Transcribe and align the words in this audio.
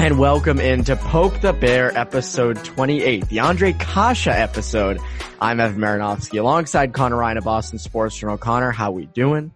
And 0.10 0.18
welcome 0.18 0.60
into 0.60 0.96
Poke 0.96 1.42
the 1.42 1.52
Bear 1.52 1.94
episode 1.96 2.64
28, 2.64 3.28
the 3.28 3.40
Andre 3.40 3.74
Kase 3.74 4.28
episode. 4.28 4.98
I'm 5.42 5.60
Evan 5.60 5.78
Marinofsky 5.78 6.40
alongside 6.40 6.94
Connor 6.94 7.16
Ryan 7.16 7.36
of 7.36 7.44
Boston 7.44 7.78
Sports 7.78 8.16
Journal. 8.16 8.38
Connor, 8.38 8.70
how 8.70 8.92
we 8.92 9.04
doing? 9.04 9.52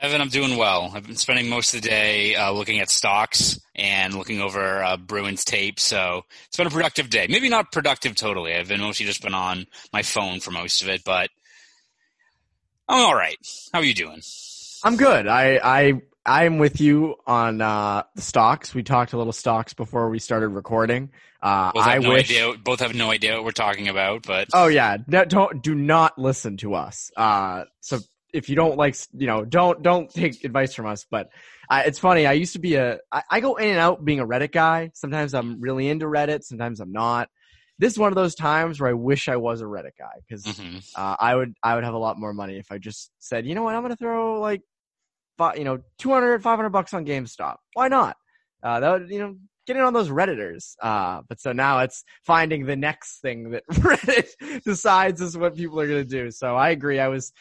Evan, 0.00 0.20
I'm 0.20 0.28
doing 0.28 0.56
well. 0.56 0.92
I've 0.94 1.04
been 1.04 1.16
spending 1.16 1.48
most 1.48 1.74
of 1.74 1.82
the 1.82 1.88
day 1.88 2.36
uh, 2.36 2.52
looking 2.52 2.78
at 2.78 2.88
stocks 2.88 3.58
and 3.74 4.14
looking 4.14 4.40
over 4.40 4.84
uh, 4.84 4.96
Bruins 4.96 5.44
tape, 5.44 5.80
so 5.80 6.22
it's 6.46 6.56
been 6.56 6.68
a 6.68 6.70
productive 6.70 7.10
day. 7.10 7.26
Maybe 7.28 7.48
not 7.48 7.72
productive 7.72 8.14
totally. 8.14 8.54
I've 8.54 8.68
been 8.68 8.80
mostly 8.80 9.06
just 9.06 9.22
been 9.22 9.34
on 9.34 9.66
my 9.92 10.02
phone 10.02 10.38
for 10.38 10.52
most 10.52 10.82
of 10.82 10.88
it, 10.88 11.02
but 11.02 11.30
I'm 12.88 13.04
all 13.04 13.16
right. 13.16 13.38
How 13.72 13.80
are 13.80 13.84
you 13.84 13.94
doing? 13.94 14.22
I'm 14.84 14.96
good. 14.96 15.26
I 15.26 15.58
I 15.60 16.02
I'm 16.26 16.58
with 16.58 16.80
you 16.80 17.16
on 17.26 17.60
uh, 17.60 18.04
the 18.14 18.22
stocks. 18.22 18.74
We 18.74 18.82
talked 18.82 19.12
a 19.12 19.18
little 19.18 19.32
stocks 19.32 19.74
before 19.74 20.08
we 20.08 20.18
started 20.18 20.48
recording. 20.48 21.10
Uh, 21.42 21.72
Both 21.72 21.84
have 21.84 21.94
I 21.94 21.98
no 21.98 22.08
wish. 22.10 22.30
idea. 22.30 22.54
Both 22.56 22.80
have 22.80 22.94
no 22.94 23.10
idea 23.10 23.34
what 23.34 23.44
we're 23.44 23.50
talking 23.50 23.88
about, 23.88 24.26
but 24.26 24.48
Oh 24.54 24.66
yeah, 24.66 24.96
no, 25.06 25.24
don't 25.24 25.62
do 25.62 25.74
not 25.74 26.18
listen 26.18 26.56
to 26.58 26.74
us. 26.74 27.10
Uh, 27.16 27.64
so 27.80 27.98
if 28.32 28.48
you 28.48 28.56
don't 28.56 28.76
like, 28.76 28.96
you 29.12 29.26
know, 29.26 29.44
don't 29.44 29.82
don't 29.82 30.10
take 30.10 30.44
advice 30.44 30.74
from 30.74 30.86
us. 30.86 31.06
But 31.10 31.30
uh, 31.68 31.82
it's 31.86 31.98
funny. 31.98 32.26
I 32.26 32.32
used 32.32 32.54
to 32.54 32.58
be 32.58 32.76
a. 32.76 32.98
I, 33.12 33.22
I 33.30 33.40
go 33.40 33.56
in 33.56 33.68
and 33.68 33.78
out 33.78 34.04
being 34.04 34.20
a 34.20 34.26
Reddit 34.26 34.52
guy. 34.52 34.90
Sometimes 34.94 35.34
I'm 35.34 35.60
really 35.60 35.88
into 35.88 36.06
Reddit. 36.06 36.44
Sometimes 36.44 36.80
I'm 36.80 36.92
not. 36.92 37.28
This 37.78 37.92
is 37.92 37.98
one 37.98 38.12
of 38.12 38.16
those 38.16 38.34
times 38.34 38.80
where 38.80 38.90
I 38.90 38.94
wish 38.94 39.28
I 39.28 39.36
was 39.36 39.60
a 39.60 39.64
Reddit 39.64 39.96
guy 39.98 40.20
because 40.26 40.44
mhm. 40.44 40.84
uh, 40.94 41.16
I 41.18 41.34
would 41.34 41.54
I 41.62 41.74
would 41.74 41.84
have 41.84 41.94
a 41.94 41.98
lot 41.98 42.18
more 42.18 42.32
money 42.32 42.58
if 42.58 42.70
I 42.70 42.78
just 42.78 43.10
said, 43.18 43.46
you 43.46 43.54
know 43.54 43.62
what, 43.62 43.74
I'm 43.74 43.82
gonna 43.82 43.96
throw 43.96 44.40
like, 44.40 44.62
you 45.56 45.64
know, 45.64 45.78
200, 45.98 46.42
500 46.42 46.70
bucks 46.70 46.94
on 46.94 47.04
GameStop. 47.04 47.56
Why 47.74 47.88
not? 47.88 48.16
Uh, 48.62 48.80
that 48.80 48.92
would, 48.92 49.10
you 49.10 49.18
know, 49.18 49.36
get 49.66 49.76
in 49.76 49.82
on 49.82 49.92
those 49.92 50.08
redditors. 50.08 50.74
Uh, 50.82 51.22
but 51.28 51.40
so 51.40 51.52
now 51.52 51.80
it's 51.80 52.04
finding 52.24 52.66
the 52.66 52.76
next 52.76 53.20
thing 53.20 53.50
that 53.50 53.66
Reddit 53.70 54.62
decides 54.64 55.20
is 55.20 55.36
what 55.36 55.56
people 55.56 55.80
are 55.80 55.86
gonna 55.86 56.04
do. 56.04 56.30
So 56.30 56.56
I 56.56 56.70
agree. 56.70 56.98
I 56.98 57.08
was 57.08 57.32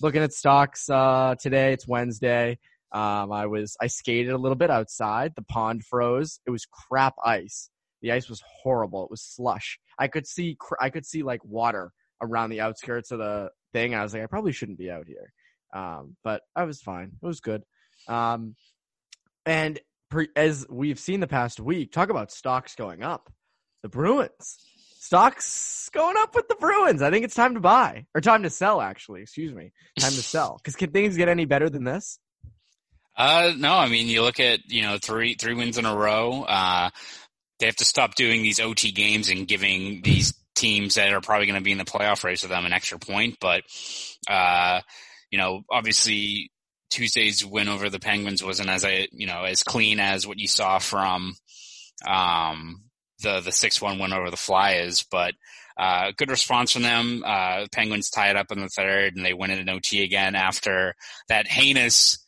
looking 0.00 0.22
at 0.22 0.32
stocks 0.32 0.88
uh, 0.88 1.34
today. 1.40 1.72
It's 1.72 1.88
Wednesday. 1.88 2.58
Um, 2.92 3.30
I 3.30 3.46
was 3.46 3.76
I 3.80 3.86
skated 3.86 4.32
a 4.32 4.38
little 4.38 4.56
bit 4.56 4.70
outside. 4.70 5.32
The 5.36 5.42
pond 5.42 5.84
froze. 5.84 6.40
It 6.46 6.50
was 6.50 6.66
crap 6.66 7.14
ice. 7.24 7.70
The 8.02 8.12
ice 8.12 8.28
was 8.28 8.42
horrible. 8.62 9.04
It 9.04 9.10
was 9.10 9.22
slush. 9.22 9.78
I 9.98 10.08
could 10.08 10.26
see 10.26 10.56
I 10.80 10.90
could 10.90 11.06
see 11.06 11.22
like 11.22 11.44
water 11.44 11.92
around 12.22 12.50
the 12.50 12.60
outskirts 12.60 13.10
of 13.10 13.18
the 13.18 13.50
thing. 13.72 13.94
I 13.94 14.02
was 14.02 14.12
like, 14.12 14.22
I 14.22 14.26
probably 14.26 14.52
shouldn't 14.52 14.78
be 14.78 14.90
out 14.90 15.06
here. 15.06 15.32
Um, 15.72 16.16
but 16.24 16.42
I 16.54 16.64
was 16.64 16.80
fine. 16.80 17.12
It 17.22 17.26
was 17.26 17.40
good. 17.40 17.62
Um, 18.08 18.56
and 19.46 19.78
pre- 20.10 20.28
as 20.36 20.66
we've 20.68 20.98
seen 20.98 21.20
the 21.20 21.26
past 21.26 21.60
week, 21.60 21.92
talk 21.92 22.10
about 22.10 22.30
stocks 22.30 22.74
going 22.74 23.02
up. 23.02 23.32
The 23.82 23.88
Bruins 23.88 24.58
stocks 25.10 25.88
going 25.92 26.14
up 26.18 26.36
with 26.36 26.46
the 26.46 26.54
Bruins. 26.54 27.02
I 27.02 27.10
think 27.10 27.24
it's 27.24 27.34
time 27.34 27.54
to 27.54 27.60
buy 27.60 28.06
or 28.14 28.20
time 28.20 28.44
to 28.44 28.50
sell. 28.50 28.80
Actually, 28.80 29.22
excuse 29.22 29.52
me, 29.52 29.72
time 29.98 30.12
to 30.12 30.22
sell. 30.22 30.56
Because 30.62 30.76
can 30.76 30.92
things 30.92 31.16
get 31.16 31.28
any 31.28 31.46
better 31.46 31.68
than 31.68 31.82
this? 31.82 32.20
Uh, 33.16 33.52
no, 33.56 33.74
I 33.74 33.88
mean, 33.88 34.06
you 34.06 34.22
look 34.22 34.38
at, 34.38 34.60
you 34.68 34.82
know, 34.82 34.98
three, 35.02 35.34
three 35.34 35.54
wins 35.54 35.78
in 35.78 35.84
a 35.84 35.96
row. 35.96 36.44
Uh, 36.44 36.90
they 37.58 37.66
have 37.66 37.76
to 37.76 37.84
stop 37.84 38.14
doing 38.14 38.42
these 38.42 38.60
OT 38.60 38.92
games 38.92 39.28
and 39.28 39.48
giving 39.48 40.00
these 40.02 40.32
teams 40.54 40.94
that 40.94 41.12
are 41.12 41.20
probably 41.20 41.46
going 41.46 41.58
to 41.58 41.64
be 41.64 41.72
in 41.72 41.78
the 41.78 41.84
playoff 41.84 42.22
race 42.22 42.42
with 42.42 42.50
them 42.50 42.64
an 42.64 42.72
extra 42.72 42.98
point. 42.98 43.36
But, 43.40 43.62
uh, 44.28 44.80
you 45.30 45.38
know, 45.38 45.62
obviously 45.70 46.50
Tuesday's 46.90 47.44
win 47.44 47.68
over 47.68 47.88
the 47.88 48.00
Penguins 48.00 48.42
wasn't 48.42 48.68
as 48.68 48.84
a, 48.84 49.08
you 49.12 49.26
know, 49.26 49.44
as 49.44 49.62
clean 49.62 50.00
as 50.00 50.26
what 50.26 50.38
you 50.38 50.48
saw 50.48 50.78
from, 50.78 51.34
um, 52.06 52.82
the, 53.22 53.40
the 53.40 53.50
6-1 53.50 54.00
win 54.00 54.12
over 54.12 54.30
the 54.30 54.36
Flyers, 54.36 55.04
but, 55.10 55.34
uh, 55.76 56.12
good 56.16 56.30
response 56.30 56.72
from 56.72 56.82
them. 56.82 57.22
Uh, 57.24 57.66
Penguins 57.72 58.10
tie 58.10 58.30
it 58.30 58.36
up 58.36 58.52
in 58.52 58.60
the 58.60 58.68
third 58.68 59.16
and 59.16 59.24
they 59.24 59.32
win 59.32 59.50
it 59.50 59.58
in 59.58 59.68
OT 59.68 60.02
again 60.02 60.34
after 60.34 60.94
that 61.28 61.46
heinous, 61.46 62.19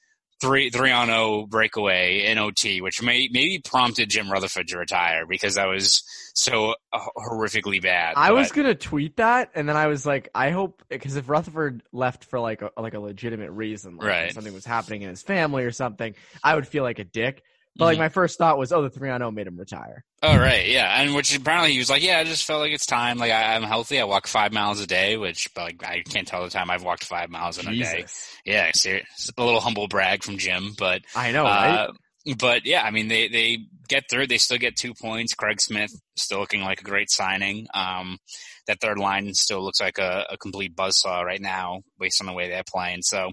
three 0.43 0.69
three 0.71 0.91
on 0.91 1.07
zero 1.07 1.47
breakaway 1.47 2.27
in 2.27 2.37
OT, 2.37 2.81
which 2.81 3.01
may 3.01 3.29
maybe 3.33 3.61
prompted 3.65 4.11
Jim 4.11 4.31
Rutherford 4.31 4.69
to 4.69 4.79
retire 4.79 5.25
because 5.27 5.55
that 5.55 5.67
was 5.67 6.03
so 6.35 6.75
horrifically 6.93 7.81
bad. 7.81 8.15
I 8.17 8.33
was 8.33 8.53
gonna 8.53 8.75
tweet 8.75 9.17
that, 9.17 9.51
and 9.55 9.69
then 9.69 9.77
I 9.77 9.87
was 9.87 10.05
like, 10.05 10.29
I 10.35 10.51
hope 10.51 10.83
because 10.89 11.17
if 11.17 11.29
Rutherford 11.29 11.83
left 11.93 12.25
for 12.25 12.41
like 12.41 12.61
a 12.61 12.71
like 12.77 12.95
a 12.95 13.01
legitimate 13.01 13.53
reason, 13.53 13.97
like 13.97 14.09
Right. 14.09 14.35
something 14.35 14.53
was 14.53 14.67
happening 14.67 15.03
in 15.03 15.09
his 15.09 15.23
family 15.23 15.65
or 15.65 15.71
something, 15.71 16.15
I 16.43 16.55
would 16.55 16.67
feel 16.67 16.83
like 16.83 16.99
a 16.99 17.05
dick. 17.05 17.43
But 17.77 17.87
like 17.87 17.97
Mhm. 17.97 18.01
my 18.01 18.09
first 18.11 18.37
thought 18.39 18.59
was, 18.59 18.71
oh, 18.73 18.83
the 18.83 18.91
three 18.91 19.09
on 19.11 19.21
zero 19.21 19.31
made 19.31 19.47
him 19.47 19.57
retire. 19.57 20.05
oh 20.23 20.37
right, 20.39 20.67
yeah, 20.69 21.01
and 21.01 21.15
which 21.15 21.35
apparently 21.35 21.73
he 21.73 21.79
was 21.79 21.89
like, 21.91 22.03
yeah, 22.03 22.19
I 22.19 22.25
just 22.25 22.45
felt 22.45 22.61
like 22.61 22.73
it's 22.73 22.85
time. 22.87 23.19
Like 23.19 23.33
I, 23.33 23.55
I'm 23.55 23.63
healthy. 23.63 23.99
I 23.99 24.05
walk 24.05 24.27
five 24.27 24.53
miles 24.53 24.81
a 24.81 24.87
day, 24.87 25.17
which 25.17 25.49
but 25.55 25.63
like 25.63 25.85
I 25.87 26.03
can't 26.03 26.29
tell 26.29 26.43
the 26.45 26.51
time 26.51 26.71
I've 26.71 26.83
walked 26.85 27.05
five 27.05 27.31
miles 27.31 27.59
in 27.59 27.67
a 27.67 27.75
day. 27.77 28.05
Yeah, 28.45 28.71
serious. 28.75 29.31
A 29.39 29.43
little 29.45 29.61
humble 29.61 29.89
brag 29.89 30.23
from 30.23 30.39
Jim, 30.39 30.75
but 30.79 31.03
I 31.17 31.33
know, 31.33 31.45
right? 31.45 31.89
Uh, 31.89 31.93
but 32.39 32.67
yeah, 32.67 32.83
I 32.83 32.91
mean, 32.91 33.09
they, 33.09 33.27
they 33.29 33.59
get 33.89 34.05
through. 34.11 34.27
They 34.29 34.39
still 34.39 34.59
get 34.59 34.77
two 34.77 34.93
points. 34.95 35.35
Craig 35.35 35.61
Smith 35.61 35.91
still 36.17 36.39
looking 36.41 36.63
like 36.63 36.81
a 36.81 36.85
great 36.85 37.11
signing. 37.11 37.67
Um, 37.75 38.19
that 38.67 38.81
third 38.81 38.99
line 38.99 39.35
still 39.35 39.63
looks 39.63 39.81
like 39.81 39.99
a, 39.99 40.27
a 40.31 40.37
complete 40.37 40.77
buzzsaw 40.77 41.25
right 41.25 41.41
now 41.41 41.83
based 41.99 42.21
on 42.21 42.27
the 42.27 42.33
way 42.33 42.49
they're 42.49 42.63
playing. 42.67 43.03
So 43.03 43.31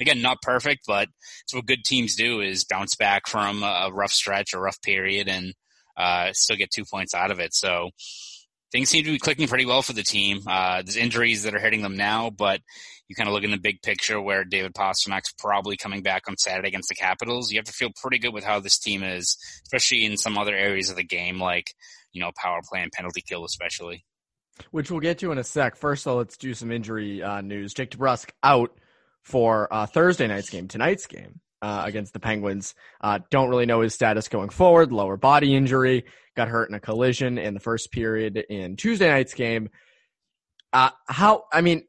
again, 0.00 0.22
not 0.22 0.42
perfect, 0.42 0.82
but 0.86 1.08
it's 1.44 1.54
what 1.54 1.66
good 1.66 1.84
teams 1.84 2.14
do 2.14 2.40
is 2.40 2.64
bounce 2.64 2.94
back 2.94 3.26
from 3.26 3.62
a, 3.62 3.90
rough 3.92 4.12
stretch, 4.12 4.52
a 4.52 4.58
rough 4.58 4.80
period 4.82 5.28
and, 5.28 5.54
uh, 5.96 6.32
still 6.32 6.56
get 6.56 6.70
two 6.70 6.84
points 6.84 7.14
out 7.14 7.30
of 7.30 7.40
it. 7.40 7.54
So 7.54 7.90
things 8.70 8.90
seem 8.90 9.04
to 9.04 9.12
be 9.12 9.18
clicking 9.18 9.48
pretty 9.48 9.66
well 9.66 9.82
for 9.82 9.94
the 9.94 10.02
team. 10.02 10.40
Uh, 10.46 10.82
there's 10.82 10.96
injuries 10.96 11.44
that 11.44 11.54
are 11.54 11.60
hitting 11.60 11.82
them 11.82 11.96
now, 11.96 12.30
but 12.30 12.60
you 13.08 13.14
kind 13.14 13.28
of 13.28 13.34
look 13.34 13.44
in 13.44 13.52
the 13.52 13.58
big 13.58 13.80
picture 13.82 14.20
where 14.20 14.44
David 14.44 14.74
Pastrnak's 14.74 15.32
probably 15.38 15.76
coming 15.76 16.02
back 16.02 16.24
on 16.28 16.36
Saturday 16.36 16.68
against 16.68 16.88
the 16.88 16.94
Capitals. 16.94 17.50
You 17.50 17.58
have 17.58 17.66
to 17.66 17.72
feel 17.72 17.90
pretty 18.02 18.18
good 18.18 18.34
with 18.34 18.44
how 18.44 18.60
this 18.60 18.78
team 18.78 19.02
is, 19.02 19.38
especially 19.64 20.04
in 20.04 20.16
some 20.16 20.36
other 20.36 20.54
areas 20.54 20.90
of 20.90 20.96
the 20.96 21.04
game, 21.04 21.38
like, 21.38 21.72
you 22.12 22.20
know, 22.20 22.32
power 22.36 22.60
play 22.68 22.82
and 22.82 22.90
penalty 22.92 23.22
kill, 23.26 23.44
especially. 23.44 24.04
Which 24.70 24.90
we'll 24.90 25.00
get 25.00 25.18
to 25.18 25.32
in 25.32 25.38
a 25.38 25.44
sec. 25.44 25.76
First, 25.76 26.04
though, 26.04 26.16
let's 26.16 26.36
do 26.36 26.54
some 26.54 26.72
injury 26.72 27.22
uh, 27.22 27.40
news. 27.40 27.74
Jake 27.74 27.90
DeBrusk 27.90 28.30
out 28.42 28.70
for 29.22 29.72
uh, 29.72 29.86
Thursday 29.86 30.26
night's 30.26 30.50
game, 30.50 30.68
tonight's 30.68 31.06
game 31.06 31.40
uh, 31.62 31.82
against 31.84 32.12
the 32.12 32.20
Penguins. 32.20 32.74
Uh, 33.00 33.18
don't 33.30 33.48
really 33.48 33.66
know 33.66 33.80
his 33.80 33.94
status 33.94 34.28
going 34.28 34.48
forward. 34.48 34.92
Lower 34.92 35.16
body 35.16 35.54
injury. 35.54 36.04
Got 36.36 36.48
hurt 36.48 36.68
in 36.68 36.74
a 36.74 36.80
collision 36.80 37.38
in 37.38 37.54
the 37.54 37.60
first 37.60 37.90
period 37.90 38.36
in 38.36 38.76
Tuesday 38.76 39.08
night's 39.08 39.34
game. 39.34 39.70
Uh, 40.72 40.90
how? 41.06 41.44
I 41.52 41.60
mean, 41.60 41.86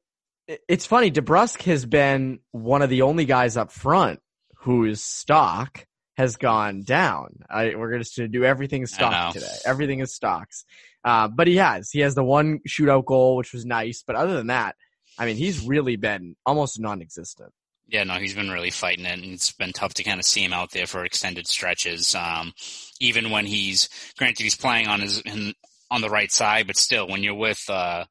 it's 0.67 0.85
funny. 0.85 1.11
DeBrusk 1.11 1.61
has 1.63 1.85
been 1.85 2.39
one 2.51 2.81
of 2.81 2.89
the 2.89 3.03
only 3.03 3.25
guys 3.25 3.57
up 3.57 3.71
front 3.71 4.19
whose 4.59 5.01
stock 5.01 5.85
has 6.15 6.37
gone 6.37 6.83
down. 6.83 7.39
I, 7.49 7.75
we're 7.75 7.91
going 7.91 8.03
to 8.03 8.27
do 8.27 8.43
everything 8.43 8.85
stock 8.87 9.33
today. 9.33 9.45
Everything 9.65 9.99
is 9.99 10.13
stocks. 10.13 10.65
Uh, 11.03 11.27
but 11.27 11.47
he 11.47 11.57
has. 11.57 11.89
He 11.91 11.99
has 12.01 12.15
the 12.15 12.23
one 12.23 12.59
shootout 12.67 13.05
goal, 13.05 13.35
which 13.35 13.53
was 13.53 13.65
nice. 13.65 14.03
But 14.05 14.15
other 14.15 14.35
than 14.35 14.47
that, 14.47 14.75
I 15.17 15.25
mean, 15.25 15.37
he's 15.37 15.65
really 15.65 15.95
been 15.95 16.35
almost 16.45 16.79
non-existent. 16.79 17.51
Yeah, 17.89 18.03
no, 18.03 18.15
he's 18.15 18.33
been 18.33 18.49
really 18.49 18.69
fighting 18.69 19.05
it, 19.05 19.17
and 19.17 19.33
it's 19.33 19.51
been 19.53 19.71
tough 19.71 19.93
to 19.95 20.03
kind 20.03 20.19
of 20.19 20.25
see 20.25 20.43
him 20.43 20.51
out 20.51 20.71
there 20.71 20.87
for 20.87 21.05
extended 21.05 21.47
stretches. 21.47 22.13
Um, 22.13 22.53
even 22.99 23.29
when 23.31 23.45
he's 23.45 23.87
granted 24.17 24.43
he's 24.43 24.57
playing 24.57 24.87
on 24.87 24.99
his 24.99 25.21
in, 25.21 25.53
on 25.89 26.01
the 26.01 26.09
right 26.09 26.31
side, 26.31 26.67
but 26.67 26.75
still, 26.75 27.07
when 27.07 27.23
you're 27.23 27.33
with 27.33 27.63
uh, 27.69 28.03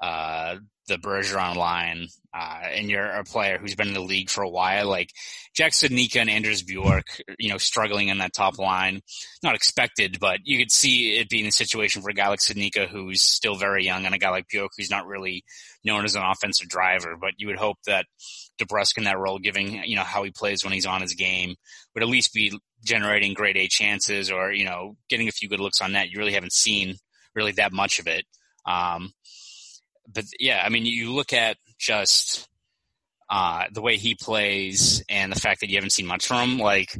uh, 0.00 0.56
the 0.88 0.96
Bergeron 0.96 1.56
line, 1.56 2.08
uh, 2.34 2.60
and 2.62 2.88
you're 2.88 3.10
a 3.10 3.24
player 3.24 3.58
who's 3.58 3.74
been 3.74 3.88
in 3.88 3.94
the 3.94 4.00
league 4.00 4.30
for 4.30 4.42
a 4.42 4.48
while, 4.48 4.88
like 4.88 5.10
Jack 5.54 5.72
Studnicka 5.72 6.16
and 6.16 6.30
Anders 6.30 6.62
Bjork, 6.62 7.20
you 7.38 7.50
know, 7.50 7.58
struggling 7.58 8.08
in 8.08 8.18
that 8.18 8.32
top 8.32 8.58
line. 8.58 9.02
Not 9.42 9.54
expected, 9.54 10.18
but 10.18 10.38
you 10.44 10.58
could 10.58 10.70
see 10.70 11.18
it 11.18 11.28
being 11.28 11.46
a 11.46 11.52
situation 11.52 12.00
for 12.00 12.10
a 12.10 12.14
guy 12.14 12.28
like 12.28 12.40
Studnicka 12.40 12.88
who's 12.88 13.22
still 13.22 13.56
very 13.56 13.84
young 13.84 14.06
and 14.06 14.14
a 14.14 14.18
guy 14.18 14.30
like 14.30 14.48
Bjork 14.48 14.72
who's 14.76 14.90
not 14.90 15.06
really 15.06 15.44
known 15.84 16.04
as 16.04 16.14
an 16.14 16.22
offensive 16.22 16.68
driver. 16.68 17.16
But 17.20 17.32
you 17.36 17.48
would 17.48 17.58
hope 17.58 17.76
that 17.86 18.06
DeBrusk 18.58 18.96
in 18.96 19.04
that 19.04 19.18
role, 19.18 19.38
giving, 19.38 19.84
you 19.84 19.96
know, 19.96 20.02
how 20.02 20.22
he 20.22 20.30
plays 20.30 20.64
when 20.64 20.72
he's 20.72 20.86
on 20.86 21.02
his 21.02 21.14
game, 21.14 21.54
would 21.94 22.02
at 22.02 22.08
least 22.08 22.32
be 22.32 22.58
generating 22.84 23.34
grade 23.34 23.56
A 23.58 23.68
chances 23.68 24.30
or, 24.30 24.52
you 24.52 24.64
know, 24.64 24.96
getting 25.10 25.28
a 25.28 25.32
few 25.32 25.48
good 25.48 25.60
looks 25.60 25.80
on 25.82 25.92
net. 25.92 26.10
You 26.10 26.18
really 26.18 26.32
haven't 26.32 26.52
seen 26.52 26.96
really 27.34 27.52
that 27.52 27.72
much 27.72 27.98
of 27.98 28.06
it. 28.06 28.24
Um, 28.66 29.12
but 30.12 30.24
yeah, 30.38 30.62
I 30.64 30.68
mean, 30.68 30.84
you 30.86 31.12
look 31.12 31.32
at 31.32 31.56
just 31.82 32.48
uh, 33.28 33.64
the 33.72 33.82
way 33.82 33.96
he 33.96 34.14
plays 34.14 35.02
and 35.08 35.32
the 35.32 35.40
fact 35.40 35.60
that 35.60 35.68
you 35.68 35.76
haven't 35.76 35.90
seen 35.90 36.06
much 36.06 36.26
from 36.26 36.52
him, 36.52 36.58
like 36.58 36.94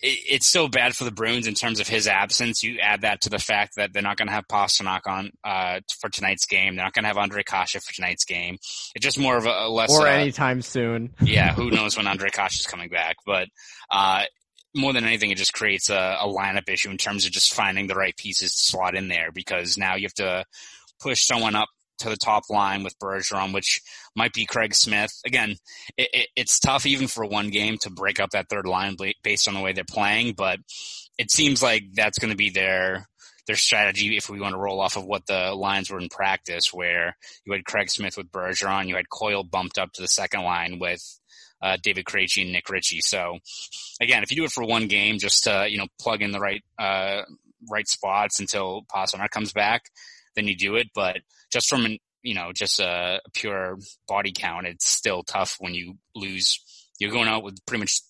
it, 0.00 0.18
it's 0.28 0.46
so 0.46 0.68
bad 0.68 0.94
for 0.94 1.04
the 1.04 1.10
Bruins 1.10 1.46
in 1.46 1.54
terms 1.54 1.80
of 1.80 1.88
his 1.88 2.06
absence. 2.06 2.62
You 2.62 2.78
add 2.80 3.02
that 3.02 3.22
to 3.22 3.30
the 3.30 3.38
fact 3.38 3.76
that 3.76 3.92
they're 3.92 4.02
not 4.02 4.16
going 4.16 4.28
to 4.28 4.34
have 4.34 4.46
Pastrnak 4.46 5.00
on 5.06 5.32
uh, 5.42 5.80
for 6.00 6.08
tonight's 6.08 6.46
game. 6.46 6.76
They're 6.76 6.84
not 6.84 6.92
going 6.92 7.02
to 7.02 7.08
have 7.08 7.18
Andre 7.18 7.42
Kase 7.42 7.82
for 7.82 7.92
tonight's 7.92 8.24
game. 8.24 8.58
It's 8.94 9.04
just 9.04 9.18
more 9.18 9.36
of 9.36 9.46
a, 9.46 9.50
a 9.50 9.68
less 9.68 9.90
or 9.90 10.06
uh, 10.06 10.12
anytime 10.12 10.62
soon. 10.62 11.14
yeah, 11.20 11.52
who 11.52 11.70
knows 11.70 11.96
when 11.96 12.06
Andre 12.06 12.30
Kase 12.30 12.60
is 12.60 12.66
coming 12.66 12.88
back, 12.88 13.16
but. 13.26 13.48
Uh, 13.90 14.24
more 14.76 14.92
than 14.92 15.04
anything, 15.04 15.30
it 15.30 15.38
just 15.38 15.52
creates 15.52 15.88
a, 15.88 16.18
a 16.20 16.26
lineup 16.26 16.68
issue 16.68 16.90
in 16.90 16.98
terms 16.98 17.24
of 17.24 17.30
just 17.30 17.54
finding 17.54 17.86
the 17.86 17.94
right 17.94 18.16
pieces 18.16 18.52
to 18.56 18.60
slot 18.60 18.96
in 18.96 19.06
there 19.06 19.30
because 19.32 19.78
now 19.78 19.94
you 19.94 20.02
have 20.02 20.14
to 20.14 20.44
push 21.00 21.24
someone 21.24 21.54
up 21.54 21.68
to 21.98 22.08
the 22.08 22.16
top 22.16 22.44
line 22.50 22.82
with 22.82 22.98
Bergeron, 22.98 23.52
which 23.54 23.80
might 24.16 24.32
be 24.32 24.46
Craig 24.46 24.74
Smith. 24.74 25.12
Again, 25.26 25.56
it, 25.96 26.08
it, 26.12 26.28
it's 26.36 26.58
tough 26.58 26.86
even 26.86 27.06
for 27.06 27.24
one 27.24 27.50
game 27.50 27.78
to 27.78 27.90
break 27.90 28.20
up 28.20 28.30
that 28.30 28.48
third 28.48 28.66
line 28.66 28.96
based 29.22 29.48
on 29.48 29.54
the 29.54 29.60
way 29.60 29.72
they're 29.72 29.84
playing, 29.84 30.34
but 30.36 30.58
it 31.18 31.30
seems 31.30 31.62
like 31.62 31.84
that's 31.94 32.18
going 32.18 32.30
to 32.30 32.36
be 32.36 32.50
their 32.50 33.08
their 33.46 33.56
strategy 33.56 34.16
if 34.16 34.30
we 34.30 34.40
want 34.40 34.54
to 34.54 34.58
roll 34.58 34.80
off 34.80 34.96
of 34.96 35.04
what 35.04 35.26
the 35.26 35.54
lines 35.54 35.90
were 35.90 36.00
in 36.00 36.08
practice, 36.08 36.72
where 36.72 37.14
you 37.44 37.52
had 37.52 37.64
Craig 37.64 37.90
Smith 37.90 38.16
with 38.16 38.32
Bergeron, 38.32 38.88
you 38.88 38.96
had 38.96 39.10
Coyle 39.10 39.44
bumped 39.44 39.76
up 39.76 39.92
to 39.92 40.02
the 40.02 40.08
second 40.08 40.42
line 40.44 40.78
with 40.78 41.02
uh, 41.60 41.76
David 41.82 42.04
Krejci 42.04 42.42
and 42.42 42.52
Nick 42.52 42.68
Ritchie. 42.70 43.00
So 43.00 43.38
again, 44.00 44.22
if 44.22 44.30
you 44.30 44.36
do 44.36 44.44
it 44.44 44.52
for 44.52 44.64
one 44.64 44.86
game, 44.86 45.18
just 45.18 45.44
to 45.44 45.66
you 45.68 45.78
know 45.78 45.86
plug 46.00 46.22
in 46.22 46.32
the 46.32 46.40
right 46.40 46.62
uh, 46.78 47.22
right 47.70 47.88
spots 47.88 48.40
until 48.40 48.82
Pastrnak 48.94 49.30
comes 49.30 49.52
back, 49.52 49.84
then 50.36 50.46
you 50.46 50.56
do 50.56 50.76
it. 50.76 50.88
But 50.94 51.18
just 51.54 51.68
from 51.68 51.86
an 51.86 51.98
you 52.22 52.34
know 52.34 52.52
just 52.52 52.80
a, 52.80 53.20
pure 53.32 53.78
body 54.08 54.32
count, 54.36 54.66
it's 54.66 54.86
still 54.86 55.22
tough 55.22 55.56
when 55.60 55.72
you 55.72 55.94
lose. 56.14 56.60
You're 56.98 57.12
going 57.12 57.28
out 57.28 57.44
with 57.44 57.64
pretty 57.64 57.80
much 57.80 58.00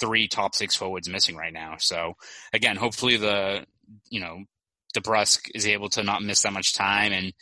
three 0.00 0.26
top 0.26 0.54
six 0.54 0.74
forwards 0.74 1.08
missing 1.08 1.36
right 1.36 1.52
now. 1.52 1.76
So 1.78 2.14
again, 2.52 2.76
hopefully 2.76 3.18
the 3.18 3.66
you 4.08 4.20
know 4.20 4.44
DeBrusk 4.96 5.50
is 5.54 5.66
able 5.66 5.90
to 5.90 6.02
not 6.02 6.22
miss 6.22 6.42
that 6.42 6.52
much 6.52 6.72
time 6.72 7.12
and 7.12 7.32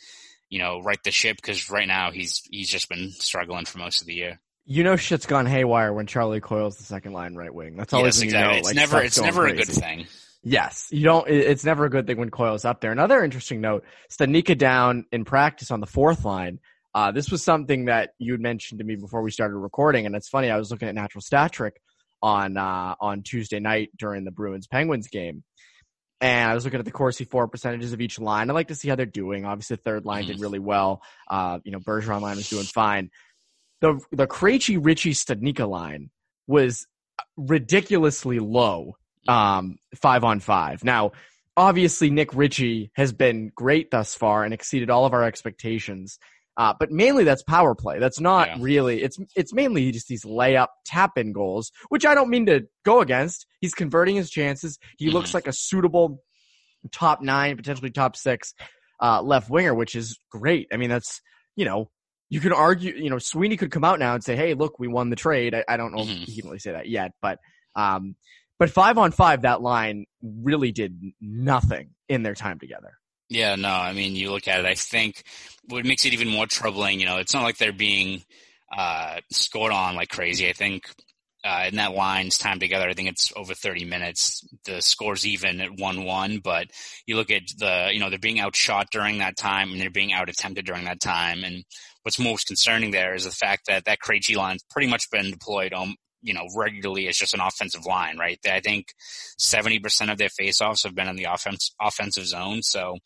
you 0.49 0.59
know 0.59 0.81
right 0.81 0.99
the 1.03 1.11
ship 1.11 1.37
because 1.37 1.69
right 1.69 1.87
now 1.87 2.11
he's 2.11 2.41
he's 2.51 2.69
just 2.69 2.89
been 2.89 3.11
struggling 3.11 3.65
for 3.65 3.79
most 3.79 4.01
of 4.01 4.07
the 4.07 4.13
year. 4.13 4.39
You 4.65 4.83
know 4.83 4.97
shit's 4.97 5.25
gone 5.25 5.45
haywire 5.45 5.93
when 5.93 6.07
Charlie 6.07 6.41
Coyle's 6.41 6.77
the 6.77 6.83
second 6.83 7.13
line 7.13 7.35
right 7.35 7.53
wing. 7.53 7.77
That's 7.77 7.93
always 7.93 8.17
yes, 8.17 8.23
exactly. 8.23 8.47
you 8.47 8.51
know. 8.51 8.57
It's 8.59 8.67
like, 8.67 8.75
never 8.75 9.01
it's 9.01 9.21
never 9.21 9.47
a 9.47 9.53
good 9.53 9.67
thing. 9.67 10.07
Yes, 10.43 10.87
you 10.91 11.03
don't. 11.03 11.27
It's 11.29 11.63
never 11.63 11.85
a 11.85 11.89
good 11.89 12.05
thing 12.05 12.17
when 12.17 12.29
Coyle's 12.29 12.65
up 12.65 12.81
there. 12.81 12.91
Another 12.91 13.23
interesting 13.23 13.61
note: 13.61 13.85
Studnicka 14.11 14.57
down 14.57 15.05
in 15.11 15.23
practice 15.23 15.71
on 15.71 15.79
the 15.79 15.87
fourth 15.87 16.25
line. 16.25 16.59
Uh, 16.93 17.11
this 17.11 17.31
was 17.31 17.43
something 17.43 17.85
that 17.85 18.11
you 18.19 18.33
had 18.33 18.41
mentioned 18.41 18.79
to 18.79 18.85
me 18.85 18.95
before 18.95 19.21
we 19.21 19.31
started 19.31 19.55
recording, 19.55 20.05
and 20.05 20.15
it's 20.15 20.27
funny. 20.27 20.51
I 20.51 20.57
was 20.57 20.69
looking 20.69 20.89
at 20.89 20.95
Natural 20.95 21.21
Stat 21.21 21.53
Trick 21.53 21.81
on 22.21 22.57
uh, 22.57 22.95
on 22.99 23.23
Tuesday 23.23 23.61
night 23.61 23.91
during 23.97 24.25
the 24.25 24.31
Bruins 24.31 24.67
Penguins 24.67 25.07
game, 25.07 25.43
and 26.19 26.51
I 26.51 26.53
was 26.53 26.65
looking 26.65 26.79
at 26.79 26.85
the 26.85 26.91
Corsi 26.91 27.23
for 27.23 27.47
percentages 27.47 27.93
of 27.93 28.01
each 28.01 28.19
line. 28.19 28.49
I 28.49 28.53
like 28.53 28.67
to 28.67 28.75
see 28.75 28.89
how 28.89 28.95
they're 28.95 29.05
doing. 29.05 29.45
Obviously, 29.45 29.77
the 29.77 29.81
third 29.83 30.03
line 30.05 30.25
did 30.25 30.41
really 30.41 30.59
well. 30.59 31.01
Uh, 31.29 31.59
you 31.63 31.71
know, 31.71 31.79
Bergeron 31.79 32.21
line 32.21 32.35
was 32.35 32.49
doing 32.49 32.65
fine. 32.65 33.11
The 33.79 33.97
the 34.11 34.27
Krejci 34.27 34.77
Ritchie 34.83 35.13
Studnicka 35.13 35.67
line 35.67 36.09
was 36.47 36.85
ridiculously 37.37 38.39
low 38.39 38.97
um, 39.27 39.77
five 40.01 40.23
on 40.23 40.39
five. 40.39 40.83
Now, 40.83 41.11
obviously, 41.55 42.09
Nick 42.09 42.33
Ritchie 42.33 42.91
has 42.95 43.13
been 43.13 43.51
great 43.55 43.91
thus 43.91 44.15
far 44.15 44.43
and 44.43 44.53
exceeded 44.53 44.89
all 44.89 45.05
of 45.05 45.13
our 45.13 45.23
expectations. 45.23 46.17
Uh, 46.55 46.71
but 46.79 46.91
mainly 46.91 47.23
that's 47.23 47.41
power 47.41 47.73
play. 47.73 47.97
That's 47.97 48.19
not 48.19 48.47
Yeah. 48.47 48.57
really. 48.59 49.01
It's 49.01 49.17
it's 49.35 49.53
mainly 49.53 49.91
just 49.91 50.07
these 50.07 50.23
layup 50.23 50.67
tap 50.85 51.17
in 51.17 51.31
goals, 51.31 51.71
which 51.89 52.05
I 52.05 52.13
don't 52.13 52.29
mean 52.29 52.45
to 52.45 52.67
go 52.85 53.01
against. 53.01 53.47
He's 53.59 53.73
converting 53.73 54.15
his 54.15 54.29
chances. 54.29 54.77
He 54.99 55.09
looks 55.09 55.33
like 55.33 55.47
a 55.47 55.53
suitable 55.53 56.21
top 56.91 57.21
nine, 57.23 57.57
potentially 57.57 57.89
top 57.89 58.15
six 58.15 58.53
uh, 59.01 59.23
left 59.23 59.49
winger, 59.49 59.73
which 59.73 59.95
is 59.95 60.15
great. 60.29 60.67
I 60.71 60.77
mean, 60.77 60.91
that's 60.91 61.21
you 61.55 61.65
know 61.65 61.89
you 62.29 62.39
can 62.39 62.53
argue. 62.53 62.93
You 62.95 63.09
know, 63.09 63.17
Sweeney 63.17 63.57
could 63.57 63.71
come 63.71 63.83
out 63.83 63.97
now 63.97 64.13
and 64.13 64.23
say, 64.23 64.35
"Hey, 64.35 64.53
look, 64.53 64.77
we 64.77 64.87
won 64.87 65.09
the 65.09 65.15
trade." 65.15 65.55
I, 65.55 65.63
I 65.67 65.77
don't 65.77 65.91
know 65.91 66.03
if 66.03 66.09
he 66.27 66.39
can 66.39 66.49
really 66.49 66.59
say 66.59 66.73
that 66.73 66.87
yet, 66.87 67.13
but 67.19 67.39
um, 67.75 68.15
but 68.59 68.69
five 68.69 68.97
on 68.97 69.11
five, 69.11 69.41
that 69.43 69.61
line 69.61 70.05
really 70.21 70.71
did 70.71 70.99
nothing 71.19 71.89
in 72.09 72.23
their 72.23 72.35
time 72.35 72.59
together. 72.59 72.93
Yeah, 73.29 73.55
no, 73.55 73.69
I 73.69 73.93
mean, 73.93 74.15
you 74.15 74.31
look 74.31 74.47
at 74.47 74.59
it, 74.59 74.65
I 74.65 74.75
think 74.75 75.23
what 75.67 75.85
makes 75.85 76.05
it 76.05 76.13
even 76.13 76.27
more 76.27 76.45
troubling, 76.45 76.99
you 76.99 77.05
know, 77.05 77.17
it's 77.17 77.33
not 77.33 77.43
like 77.43 77.57
they're 77.57 77.71
being 77.71 78.23
uh, 78.75 79.19
scored 79.31 79.71
on 79.71 79.95
like 79.95 80.09
crazy. 80.09 80.47
I 80.47 80.53
think 80.53 80.89
uh, 81.43 81.65
in 81.67 81.75
that 81.75 81.93
line's 81.93 82.37
time 82.37 82.59
together, 82.59 82.87
I 82.87 82.93
think 82.93 83.09
it's 83.09 83.33
over 83.35 83.53
30 83.53 83.85
minutes. 83.85 84.45
The 84.65 84.81
score's 84.81 85.25
even 85.25 85.59
at 85.61 85.71
1-1, 85.71 86.41
but 86.41 86.67
you 87.05 87.15
look 87.15 87.31
at 87.31 87.43
the, 87.57 87.89
you 87.91 87.99
know, 87.99 88.09
they're 88.09 88.19
being 88.19 88.39
outshot 88.39 88.87
during 88.91 89.17
that 89.17 89.35
time 89.35 89.71
and 89.71 89.81
they're 89.81 89.89
being 89.89 90.13
out 90.13 90.29
attempted 90.29 90.65
during 90.65 90.85
that 90.85 91.01
time. 91.01 91.43
And 91.43 91.63
what's 92.03 92.19
most 92.19 92.47
concerning 92.47 92.91
there 92.91 93.13
is 93.13 93.25
the 93.25 93.31
fact 93.31 93.63
that 93.67 93.85
that 93.85 93.99
Krejci 93.99 94.37
line's 94.37 94.63
pretty 94.69 94.87
much 94.87 95.09
been 95.11 95.31
deployed 95.31 95.73
um, 95.73 95.95
you 96.23 96.33
know, 96.33 96.47
regularly 96.55 97.07
as 97.07 97.17
just 97.17 97.33
an 97.33 97.41
offensive 97.41 97.85
line, 97.85 98.17
right? 98.17 98.39
I 98.45 98.61
think 98.61 98.93
70% 99.39 100.11
of 100.11 100.17
their 100.17 100.29
faceoffs 100.29 100.83
have 100.83 100.95
been 100.95 101.07
in 101.07 101.15
the 101.15 101.25
offense, 101.25 101.75
offensive 101.79 102.25
zone. 102.25 102.63
So, 102.63 102.97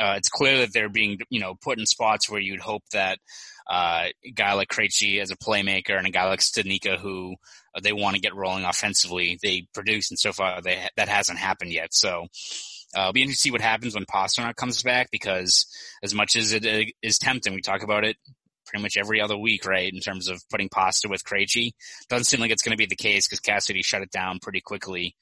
uh, 0.00 0.14
it's 0.16 0.30
clear 0.30 0.58
that 0.58 0.72
they're 0.72 0.88
being, 0.88 1.18
you 1.28 1.40
know, 1.40 1.54
put 1.62 1.78
in 1.78 1.86
spots 1.86 2.30
where 2.30 2.40
you'd 2.40 2.60
hope 2.60 2.82
that, 2.92 3.18
uh, 3.70 4.06
a 4.24 4.30
guy 4.30 4.54
like 4.54 4.68
Krejci 4.68 5.20
as 5.20 5.30
a 5.30 5.36
playmaker 5.36 5.96
and 5.96 6.06
a 6.06 6.10
guy 6.10 6.24
like 6.24 6.40
Studnicka 6.40 6.98
who 6.98 7.36
uh, 7.74 7.80
they 7.80 7.92
want 7.92 8.16
to 8.16 8.22
get 8.22 8.34
rolling 8.34 8.64
offensively, 8.64 9.38
they 9.42 9.66
produce. 9.74 10.10
And 10.10 10.18
so 10.18 10.32
far 10.32 10.62
they, 10.62 10.88
that 10.96 11.08
hasn't 11.08 11.38
happened 11.38 11.72
yet. 11.72 11.92
So, 11.92 12.26
uh, 12.96 13.00
it'll 13.00 13.12
be 13.12 13.22
interesting 13.22 13.36
to 13.36 13.48
see 13.48 13.50
what 13.50 13.60
happens 13.60 13.94
when 13.94 14.04
Pastrnak 14.04 14.56
comes 14.56 14.82
back 14.82 15.10
because 15.10 15.66
as 16.02 16.14
much 16.14 16.36
as 16.36 16.52
it 16.52 16.66
uh, 16.66 17.10
tempting, 17.20 17.54
we 17.54 17.62
talk 17.62 17.82
about 17.82 18.04
it 18.04 18.16
pretty 18.72 18.82
much 18.82 18.96
every 18.96 19.20
other 19.20 19.36
week, 19.36 19.66
right? 19.66 19.92
In 19.92 20.00
terms 20.00 20.28
of 20.28 20.42
putting 20.48 20.68
pasta 20.68 21.08
with 21.08 21.24
Krejci, 21.24 21.72
doesn't 22.08 22.24
seem 22.24 22.40
like 22.40 22.50
it's 22.50 22.62
going 22.62 22.72
to 22.72 22.78
be 22.78 22.86
the 22.86 22.96
case 22.96 23.28
because 23.28 23.40
Cassidy 23.40 23.82
shut 23.82 24.02
it 24.02 24.10
down 24.10 24.38
pretty 24.40 24.60
quickly 24.60 25.14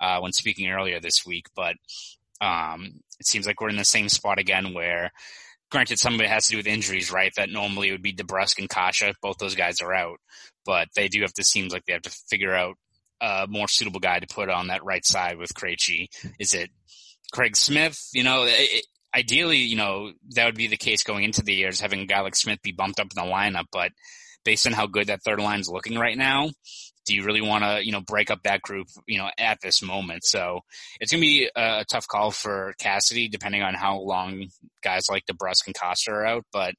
uh, 0.00 0.18
when 0.20 0.32
speaking 0.32 0.68
earlier 0.68 1.00
this 1.00 1.24
week. 1.24 1.46
But 1.54 1.76
um, 2.40 3.00
it 3.20 3.26
seems 3.26 3.46
like 3.46 3.60
we're 3.60 3.68
in 3.68 3.76
the 3.76 3.84
same 3.84 4.08
spot 4.08 4.38
again, 4.38 4.74
where 4.74 5.12
granted 5.70 5.98
some 5.98 6.14
of 6.14 6.20
it 6.20 6.28
has 6.28 6.46
to 6.46 6.52
do 6.52 6.56
with 6.56 6.66
injuries, 6.66 7.12
right? 7.12 7.32
That 7.36 7.50
normally 7.50 7.92
would 7.92 8.02
be 8.02 8.12
DeBrusk 8.12 8.58
and 8.58 8.68
Kase, 8.68 9.14
both 9.22 9.38
those 9.38 9.54
guys 9.54 9.80
are 9.80 9.94
out, 9.94 10.18
but 10.64 10.88
they 10.96 11.08
do 11.08 11.22
have 11.22 11.32
to 11.34 11.44
seems 11.44 11.72
like 11.72 11.84
they 11.86 11.92
have 11.92 12.02
to 12.02 12.16
figure 12.28 12.54
out 12.54 12.76
a 13.20 13.46
more 13.48 13.68
suitable 13.68 14.00
guy 14.00 14.18
to 14.18 14.26
put 14.26 14.50
on 14.50 14.66
that 14.66 14.84
right 14.84 15.04
side 15.04 15.38
with 15.38 15.54
Krejci. 15.54 16.08
Is 16.38 16.54
it 16.54 16.70
Craig 17.32 17.56
Smith? 17.56 17.98
You 18.12 18.24
know, 18.24 18.48
ideally, 19.14 19.58
you 19.58 19.76
know, 19.76 20.12
that 20.34 20.46
would 20.46 20.56
be 20.56 20.66
the 20.66 20.76
case 20.76 21.02
going 21.02 21.24
into 21.24 21.42
the 21.42 21.54
years, 21.54 21.80
having 21.80 22.00
a 22.00 22.06
guy 22.06 22.20
like 22.20 22.36
Smith 22.36 22.62
be 22.62 22.72
bumped 22.72 23.00
up 23.00 23.08
in 23.14 23.22
the 23.22 23.30
lineup. 23.30 23.66
But 23.72 23.92
based 24.44 24.66
on 24.66 24.72
how 24.72 24.86
good 24.86 25.08
that 25.08 25.22
third 25.22 25.40
line's 25.40 25.68
looking 25.68 25.98
right 25.98 26.16
now, 26.16 26.50
do 27.06 27.14
you 27.14 27.24
really 27.24 27.40
want 27.40 27.64
to, 27.64 27.84
you 27.84 27.92
know, 27.92 28.00
break 28.00 28.30
up 28.30 28.42
that 28.42 28.62
group, 28.62 28.88
you 29.06 29.18
know, 29.18 29.30
at 29.38 29.60
this 29.62 29.80
moment? 29.80 30.24
So 30.24 30.60
it's 31.00 31.12
going 31.12 31.22
to 31.22 31.26
be 31.26 31.50
a, 31.54 31.84
tough 31.90 32.08
call 32.08 32.32
for 32.32 32.74
Cassidy, 32.78 33.28
depending 33.28 33.62
on 33.62 33.74
how 33.74 33.98
long 33.98 34.46
guys 34.82 35.06
like 35.08 35.24
DeBrusk 35.26 35.66
and 35.66 35.74
Kase 35.74 36.08
are 36.08 36.26
out. 36.26 36.44
But 36.52 36.74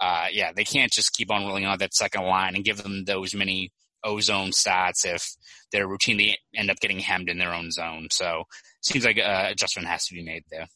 uh, 0.00 0.26
yeah, 0.32 0.52
they 0.54 0.64
can't 0.64 0.92
just 0.92 1.12
keep 1.12 1.30
on 1.30 1.44
rolling 1.44 1.64
out 1.64 1.78
that 1.80 1.94
second 1.94 2.24
line 2.24 2.54
and 2.54 2.64
give 2.64 2.82
them 2.82 3.04
those 3.04 3.34
many 3.34 3.70
ozone 4.04 4.50
stats 4.50 5.04
if 5.04 5.26
they're 5.72 5.88
routinely 5.88 6.34
end 6.54 6.70
up 6.70 6.80
getting 6.80 6.98
hemmed 6.98 7.28
in 7.28 7.38
their 7.38 7.52
own 7.52 7.70
zone. 7.70 8.08
So 8.10 8.44
seems 8.80 9.04
like 9.04 9.18
uh, 9.18 9.48
adjustment 9.50 9.88
has 9.88 10.06
to 10.06 10.14
be 10.14 10.22
made 10.22 10.44
there. 10.50 10.66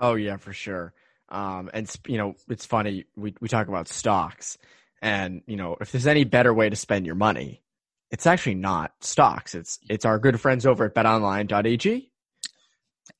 Oh 0.00 0.14
yeah, 0.14 0.38
for 0.38 0.52
sure. 0.52 0.94
Um, 1.28 1.70
and 1.72 1.88
you 2.06 2.18
know, 2.18 2.34
it's 2.48 2.66
funny 2.66 3.04
we 3.16 3.34
we 3.40 3.48
talk 3.48 3.68
about 3.68 3.86
stocks, 3.86 4.58
And, 5.02 5.42
you 5.46 5.56
know, 5.56 5.76
if 5.80 5.92
there's 5.92 6.06
any 6.06 6.24
better 6.24 6.52
way 6.52 6.68
to 6.68 6.76
spend 6.76 7.06
your 7.06 7.14
money, 7.14 7.62
it's 8.10 8.26
actually 8.26 8.56
not 8.56 8.92
stocks. 9.00 9.54
It's 9.54 9.78
it's 9.88 10.04
our 10.04 10.18
good 10.18 10.40
friends 10.40 10.66
over 10.66 10.86
at 10.86 10.94
betonline.ag. 10.94 12.10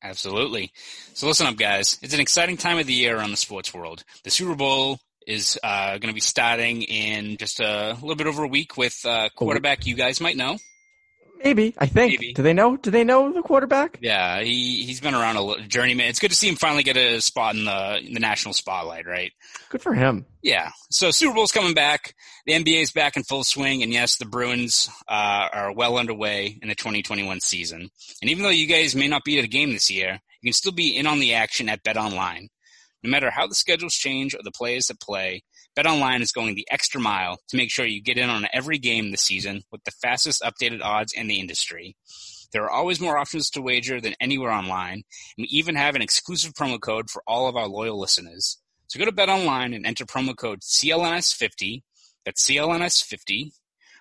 Absolutely. 0.03 0.73
So 1.15 1.27
listen 1.27 1.47
up, 1.47 1.57
guys. 1.57 1.99
It's 2.03 2.15
an 2.15 2.21
exciting 2.21 2.57
time 2.57 2.79
of 2.79 2.87
the 2.87 2.95
year 2.95 3.17
around 3.17 3.31
the 3.31 3.37
sports 3.37 3.75
world. 3.75 4.05
The 4.25 4.31
Super 4.31 4.55
Bowl 4.55 4.99
is 5.27 5.59
uh, 5.63 5.99
going 5.99 6.09
to 6.09 6.15
be 6.15 6.21
starting 6.21 6.83
in 6.83 7.37
just 7.37 7.61
a 7.61 7.97
little 8.01 8.17
bit 8.17 8.27
over 8.27 8.43
a 8.45 8.49
week 8.49 8.77
with 8.77 8.99
uh, 9.05 9.29
quarterback 9.37 9.87
you 9.87 9.95
guys 9.95 10.21
might 10.21 10.37
know. 10.37 10.59
Maybe 11.43 11.75
I 11.79 11.87
think. 11.87 12.13
Maybe. 12.13 12.33
Do 12.33 12.43
they 12.43 12.53
know? 12.53 12.77
Do 12.77 12.91
they 12.91 13.05
know 13.05 13.33
the 13.33 13.43
quarterback? 13.43 13.99
Yeah, 14.03 14.43
he 14.43 14.85
he's 14.85 15.01
been 15.01 15.15
around 15.15 15.37
a 15.37 15.67
journeyman. 15.67 16.09
It's 16.09 16.19
good 16.19 16.31
to 16.31 16.37
see 16.37 16.49
him 16.49 16.57
finally 16.57 16.83
get 16.83 16.97
a 16.97 17.21
spot 17.21 17.55
in 17.55 17.65
the 17.65 17.99
in 17.99 18.13
the 18.13 18.21
national 18.21 18.55
spotlight, 18.55 19.07
right? 19.07 19.33
Good 19.71 19.83
for 19.83 19.95
him. 19.95 20.27
Yeah. 20.43 20.71
So 20.91 21.11
Super 21.11 21.35
Bowl's 21.35 21.53
coming 21.53 21.75
back. 21.75 22.15
The 22.47 22.53
NBA 22.53 22.83
is 22.83 22.93
back 22.93 23.17
in 23.17 23.23
full 23.23 23.45
swing, 23.45 23.83
and 23.83 23.93
yes, 23.93 24.17
the 24.17 24.27
Bruins 24.27 24.91
uh, 25.09 25.49
are 25.53 25.73
well 25.73 25.97
underway 25.97 26.59
in 26.61 26.69
the 26.69 26.75
2021 26.75 27.41
season. 27.41 27.89
And 28.21 28.31
even 28.31 28.43
though 28.43 28.51
you 28.51 28.67
guys 28.67 28.95
may 28.95 29.09
not 29.09 29.25
be 29.25 29.39
at 29.39 29.45
a 29.45 29.49
game 29.49 29.73
this 29.73 29.91
year, 29.91 30.21
you 30.43 30.49
can 30.49 30.55
still 30.55 30.73
be 30.73 30.97
in 30.97 31.07
on 31.07 31.21
the 31.21 31.35
action 31.35 31.69
at 31.69 31.83
Bet 31.83 31.97
Online. 31.97 32.49
No 33.03 33.11
matter 33.11 33.31
how 33.31 33.47
the 33.47 33.55
schedules 33.55 33.95
change 33.95 34.35
or 34.35 34.41
the 34.43 34.51
players 34.51 34.87
that 34.87 35.01
play, 35.01 35.43
BetOnline 35.79 36.21
is 36.21 36.33
going 36.33 36.55
the 36.55 36.67
extra 36.71 37.01
mile 37.01 37.39
to 37.49 37.57
make 37.57 37.71
sure 37.71 37.87
you 37.87 38.03
get 38.03 38.19
in 38.19 38.29
on 38.29 38.49
every 38.53 38.79
game 38.79 39.11
this 39.11 39.23
season 39.23 39.63
with 39.71 39.83
the 39.85 39.93
fastest 40.03 40.43
updated 40.43 40.83
odds 40.83 41.13
in 41.13 41.29
the 41.29 41.39
industry. 41.39 41.97
There 42.53 42.65
are 42.65 42.71
always 42.71 43.01
more 43.01 43.17
options 43.17 43.49
to 43.51 43.63
wager 43.63 44.01
than 44.01 44.15
anywhere 44.21 44.51
online, 44.51 44.95
and 44.95 45.05
we 45.39 45.45
even 45.45 45.77
have 45.77 45.95
an 45.95 46.03
exclusive 46.03 46.55
promo 46.55 46.81
code 46.81 47.09
for 47.09 47.23
all 47.27 47.49
of 47.49 47.57
our 47.57 47.69
loyal 47.69 48.01
listeners. 48.01 48.59
So 48.89 48.99
go 48.99 49.05
to 49.05 49.13
BetOnline 49.13 49.75
and 49.75 49.87
enter 49.87 50.05
promo 50.05 50.37
code 50.37 50.61
CLNS50, 50.61 51.83
that's 52.25 52.45
CLNS50, 52.45 53.53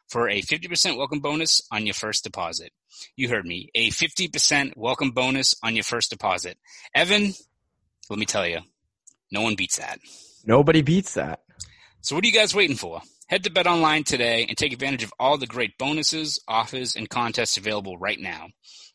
for 0.07 0.27
a 0.27 0.41
50% 0.41 0.97
welcome 0.97 1.19
bonus 1.19 1.61
on 1.71 1.85
your 1.85 1.93
first 1.93 2.23
deposit. 2.23 2.71
You 3.15 3.29
heard 3.29 3.45
me, 3.45 3.69
a 3.75 3.91
50% 3.91 4.75
welcome 4.75 5.11
bonus 5.11 5.53
on 5.61 5.75
your 5.75 5.83
first 5.83 6.09
deposit. 6.09 6.57
Evan, 6.95 7.33
let 8.09 8.17
me 8.17 8.25
tell 8.25 8.47
you, 8.47 8.61
no 9.31 9.41
one 9.41 9.53
beats 9.53 9.77
that. 9.77 9.99
Nobody 10.43 10.81
beats 10.81 11.13
that. 11.13 11.41
So 12.01 12.15
what 12.15 12.23
are 12.23 12.27
you 12.27 12.33
guys 12.33 12.55
waiting 12.55 12.77
for? 12.77 13.01
Head 13.27 13.43
to 13.43 13.49
BetOnline 13.49 14.05
today 14.05 14.45
and 14.47 14.57
take 14.57 14.71
advantage 14.71 15.03
of 15.03 15.13
all 15.19 15.37
the 15.37 15.45
great 15.45 15.77
bonuses, 15.77 16.39
offers, 16.47 16.95
and 16.95 17.09
contests 17.09 17.57
available 17.57 17.97
right 17.97 18.19
now. 18.19 18.47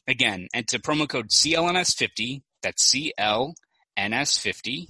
Again, 0.09 0.49
enter 0.55 0.79
promo 0.79 1.07
code 1.07 1.29
CLNS50, 1.29 2.41
that's 2.63 2.95
CLNS50, 2.95 4.89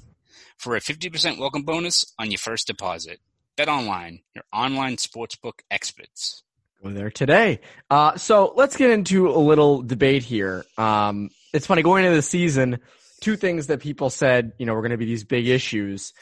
for 0.57 0.77
a 0.77 0.81
50% 0.81 1.39
welcome 1.39 1.63
bonus 1.65 2.05
on 2.17 2.31
your 2.31 2.39
first 2.39 2.69
deposit. 2.69 3.19
BetOnline, 3.59 4.23
your 4.35 4.45
online 4.53 4.97
sportsbook 4.97 5.63
experts. 5.69 6.45
Go 6.85 6.91
there 6.91 7.11
today. 7.11 7.61
Uh, 7.91 8.17
so 8.17 8.53
let's 8.55 8.77
get 8.77 8.91
into 8.91 9.29
a 9.29 9.39
little 9.39 9.83
debate 9.83 10.23
here. 10.23 10.65
Um, 10.79 11.31
it's 11.53 11.67
funny 11.67 11.83
going 11.83 12.05
into 12.05 12.17
the 12.17 12.23
season, 12.23 12.79
two 13.21 13.37
things 13.37 13.67
that 13.67 13.81
people 13.81 14.09
said, 14.09 14.53
you 14.59 14.67
know, 14.67 14.75
were 14.75 14.83
going 14.83 14.93
to 14.93 14.99
be 14.99 15.05
these 15.05 15.25
big 15.25 15.49
issues 15.49 16.13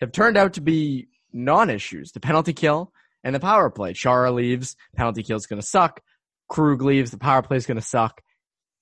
have 0.00 0.12
turned 0.12 0.36
out 0.36 0.54
to 0.54 0.60
be 0.60 1.08
non-issues. 1.32 2.12
The 2.12 2.20
penalty 2.20 2.52
kill 2.52 2.92
and 3.24 3.34
the 3.34 3.40
power 3.40 3.70
play. 3.70 3.92
Chara 3.92 4.30
leaves, 4.30 4.76
penalty 4.96 5.22
kill 5.22 5.36
is 5.36 5.46
going 5.46 5.60
to 5.60 5.66
suck. 5.66 6.00
Krug 6.48 6.82
leaves, 6.82 7.10
the 7.10 7.18
power 7.18 7.42
play 7.42 7.56
is 7.56 7.66
going 7.66 7.76
to 7.78 7.82
suck. 7.86 8.20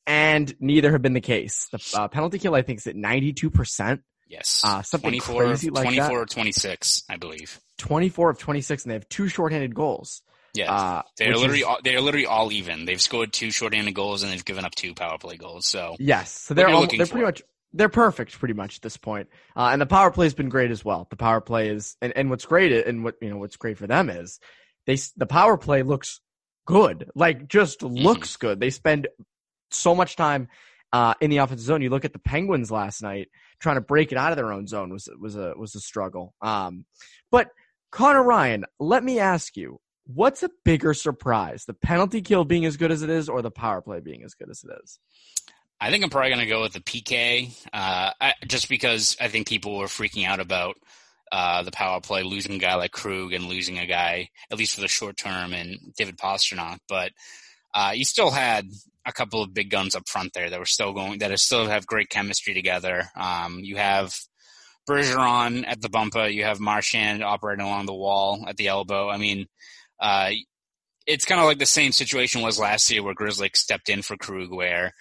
And 0.06 0.54
neither 0.60 0.92
have 0.92 1.02
been 1.02 1.14
the 1.14 1.20
case. 1.20 1.68
The 1.72 1.98
uh, 1.98 2.08
penalty 2.08 2.38
kill, 2.38 2.54
I 2.54 2.62
think, 2.62 2.78
is 2.78 2.86
at 2.86 2.94
92%. 2.94 4.00
Yes. 4.28 4.60
Uh, 4.64 4.82
something 4.82 5.10
24, 5.10 5.44
crazy 5.44 5.70
like 5.70 5.84
24 5.84 6.06
that. 6.06 6.12
or 6.14 6.26
26, 6.26 7.04
I 7.10 7.16
believe. 7.16 7.60
24 7.78 8.30
of 8.30 8.38
26, 8.38 8.84
and 8.84 8.90
they 8.90 8.94
have 8.94 9.08
two 9.08 9.28
shorthanded 9.28 9.74
goals. 9.74 10.22
Yeah. 10.54 10.72
Uh, 10.72 11.02
they're 11.18 11.34
literally 11.36 11.60
is- 11.60 11.64
all, 11.64 11.78
they're 11.82 12.00
literally 12.00 12.26
all 12.26 12.50
even. 12.52 12.84
They've 12.86 13.00
scored 13.00 13.32
two 13.32 13.50
shorthanded 13.50 13.94
goals 13.94 14.22
and 14.22 14.32
they've 14.32 14.44
given 14.44 14.64
up 14.64 14.74
two 14.74 14.94
power 14.94 15.18
play 15.18 15.36
goals. 15.36 15.66
So 15.66 15.96
Yes, 15.98 16.32
so 16.32 16.54
they're 16.54 16.68
you're 16.68 16.76
al- 16.76 16.80
looking 16.82 16.98
they're 16.98 17.06
pretty 17.06 17.26
much 17.26 17.42
they're 17.76 17.88
perfect 17.88 18.38
pretty 18.38 18.54
much 18.54 18.76
at 18.76 18.82
this 18.82 18.96
point. 18.96 19.28
Uh, 19.54 19.70
and 19.72 19.80
the 19.80 19.86
power 19.86 20.10
play 20.10 20.26
has 20.26 20.34
been 20.34 20.48
great 20.48 20.70
as 20.70 20.84
well. 20.84 21.06
The 21.10 21.16
power 21.16 21.40
play 21.40 21.68
is 21.68 21.96
and, 22.00 22.12
and 22.16 22.30
what's 22.30 22.46
great 22.46 22.86
and 22.86 23.04
what 23.04 23.16
you 23.20 23.30
know 23.30 23.38
what's 23.38 23.56
great 23.56 23.78
for 23.78 23.86
them 23.86 24.10
is 24.10 24.40
they 24.86 24.98
the 25.16 25.26
power 25.26 25.56
play 25.56 25.82
looks 25.82 26.20
good, 26.66 27.10
like 27.14 27.48
just 27.48 27.82
Mm-hmm. 27.96 27.96
looks 28.02 28.36
good. 28.36 28.60
They 28.60 28.70
spend 28.70 29.08
so 29.70 29.94
much 29.94 30.16
time 30.16 30.48
uh, 30.92 31.14
in 31.20 31.30
the 31.30 31.38
offensive 31.38 31.66
zone. 31.66 31.82
You 31.82 31.90
look 31.90 32.04
at 32.04 32.12
the 32.12 32.18
Penguins 32.18 32.70
last 32.70 33.02
night 33.02 33.28
trying 33.58 33.76
to 33.76 33.80
break 33.80 34.12
it 34.12 34.18
out 34.18 34.32
of 34.32 34.36
their 34.36 34.52
own 34.52 34.66
zone 34.66 34.90
was 34.92 35.08
was 35.20 35.36
a 35.36 35.54
was 35.56 35.74
a 35.74 35.80
struggle. 35.80 36.34
Um, 36.40 36.84
but 37.30 37.50
Connor 37.90 38.22
Ryan, 38.22 38.64
let 38.78 39.04
me 39.04 39.18
ask 39.18 39.56
you. 39.56 39.80
What's 40.08 40.44
a 40.44 40.50
bigger 40.64 40.94
surprise, 40.94 41.64
the 41.64 41.74
penalty 41.74 42.22
kill 42.22 42.44
being 42.44 42.64
as 42.64 42.76
good 42.76 42.92
as 42.92 43.02
it 43.02 43.10
is, 43.10 43.28
or 43.28 43.42
the 43.42 43.50
power 43.50 43.82
play 43.82 43.98
being 43.98 44.22
as 44.22 44.34
good 44.34 44.48
as 44.48 44.62
it 44.62 44.70
is? 44.84 45.00
I 45.80 45.90
think 45.90 46.02
I'm 46.02 46.10
probably 46.10 46.30
going 46.30 46.40
to 46.40 46.46
go 46.46 46.62
with 46.62 46.72
the 46.72 46.80
PK, 46.80 47.50
uh, 47.72 48.10
I, 48.20 48.34
just 48.46 48.68
because 48.68 49.16
I 49.20 49.28
think 49.28 49.46
people 49.46 49.76
were 49.76 49.86
freaking 49.86 50.26
out 50.26 50.40
about 50.40 50.76
uh, 51.30 51.62
the 51.62 51.70
power 51.70 52.00
play, 52.00 52.22
losing 52.22 52.54
a 52.54 52.58
guy 52.58 52.76
like 52.76 52.92
Krug 52.92 53.32
and 53.32 53.44
losing 53.44 53.78
a 53.78 53.86
guy, 53.86 54.30
at 54.50 54.58
least 54.58 54.74
for 54.74 54.80
the 54.80 54.88
short 54.88 55.16
term, 55.16 55.52
and 55.52 55.76
David 55.96 56.16
Pastrnak. 56.16 56.78
But 56.88 57.12
uh, 57.74 57.92
you 57.94 58.04
still 58.04 58.30
had 58.30 58.68
a 59.04 59.12
couple 59.12 59.42
of 59.42 59.52
big 59.52 59.70
guns 59.70 59.94
up 59.94 60.08
front 60.08 60.32
there 60.32 60.48
that 60.48 60.58
were 60.58 60.64
still 60.64 60.92
going, 60.92 61.18
that 61.18 61.38
still 61.38 61.66
have 61.66 61.86
great 61.86 62.08
chemistry 62.08 62.54
together. 62.54 63.04
Um, 63.14 63.60
you 63.62 63.76
have 63.76 64.16
Bergeron 64.88 65.64
at 65.66 65.82
the 65.82 65.90
bumper, 65.90 66.26
you 66.26 66.44
have 66.44 66.58
Marchand 66.58 67.22
operating 67.22 67.66
along 67.66 67.86
the 67.86 67.94
wall 67.94 68.44
at 68.48 68.56
the 68.56 68.68
elbow. 68.68 69.10
I 69.10 69.18
mean, 69.18 69.46
uh, 70.00 70.30
it's 71.06 71.24
kind 71.24 71.40
of 71.40 71.46
like 71.46 71.58
the 71.58 71.66
same 71.66 71.92
situation 71.92 72.40
was 72.40 72.58
last 72.58 72.90
year 72.90 73.02
where 73.02 73.14
Grizzly 73.14 73.50
stepped 73.54 73.88
in 73.88 74.02
for 74.02 74.16
Krug, 74.16 74.50
where 74.50 74.92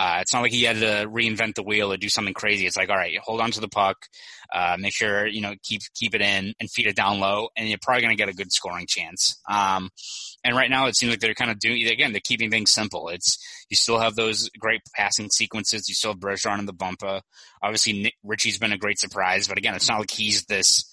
uh, 0.00 0.20
it's 0.22 0.32
not 0.32 0.40
like 0.40 0.50
he 0.50 0.62
had 0.62 0.76
to 0.76 1.06
reinvent 1.10 1.56
the 1.56 1.62
wheel 1.62 1.92
or 1.92 1.98
do 1.98 2.08
something 2.08 2.32
crazy. 2.32 2.66
It's 2.66 2.78
like, 2.78 2.88
all 2.88 2.96
right, 2.96 3.18
hold 3.18 3.38
on 3.42 3.50
to 3.50 3.60
the 3.60 3.68
puck, 3.68 4.06
uh, 4.50 4.78
make 4.78 4.94
sure 4.94 5.26
you 5.26 5.42
know 5.42 5.52
keep 5.62 5.82
keep 5.94 6.14
it 6.14 6.22
in 6.22 6.54
and 6.58 6.70
feed 6.70 6.86
it 6.86 6.96
down 6.96 7.20
low, 7.20 7.50
and 7.54 7.68
you're 7.68 7.76
probably 7.82 8.00
going 8.00 8.16
to 8.16 8.18
get 8.18 8.30
a 8.30 8.34
good 8.34 8.50
scoring 8.50 8.86
chance. 8.88 9.38
Um, 9.46 9.90
and 10.42 10.56
right 10.56 10.70
now, 10.70 10.86
it 10.86 10.96
seems 10.96 11.10
like 11.10 11.20
they're 11.20 11.34
kind 11.34 11.50
of 11.50 11.58
doing 11.58 11.86
again. 11.86 12.12
They're 12.12 12.22
keeping 12.24 12.50
things 12.50 12.70
simple. 12.70 13.10
It's 13.10 13.36
you 13.68 13.76
still 13.76 13.98
have 13.98 14.14
those 14.16 14.48
great 14.58 14.80
passing 14.96 15.28
sequences. 15.28 15.86
You 15.86 15.94
still 15.94 16.12
have 16.12 16.20
Bergeron 16.20 16.60
in 16.60 16.64
the 16.64 16.72
bumper. 16.72 17.20
Obviously, 17.62 18.04
Nick, 18.04 18.14
Ritchie's 18.24 18.58
been 18.58 18.72
a 18.72 18.78
great 18.78 18.98
surprise, 18.98 19.48
but 19.48 19.58
again, 19.58 19.74
it's 19.74 19.88
not 19.90 20.00
like 20.00 20.10
he's 20.10 20.46
this 20.46 20.90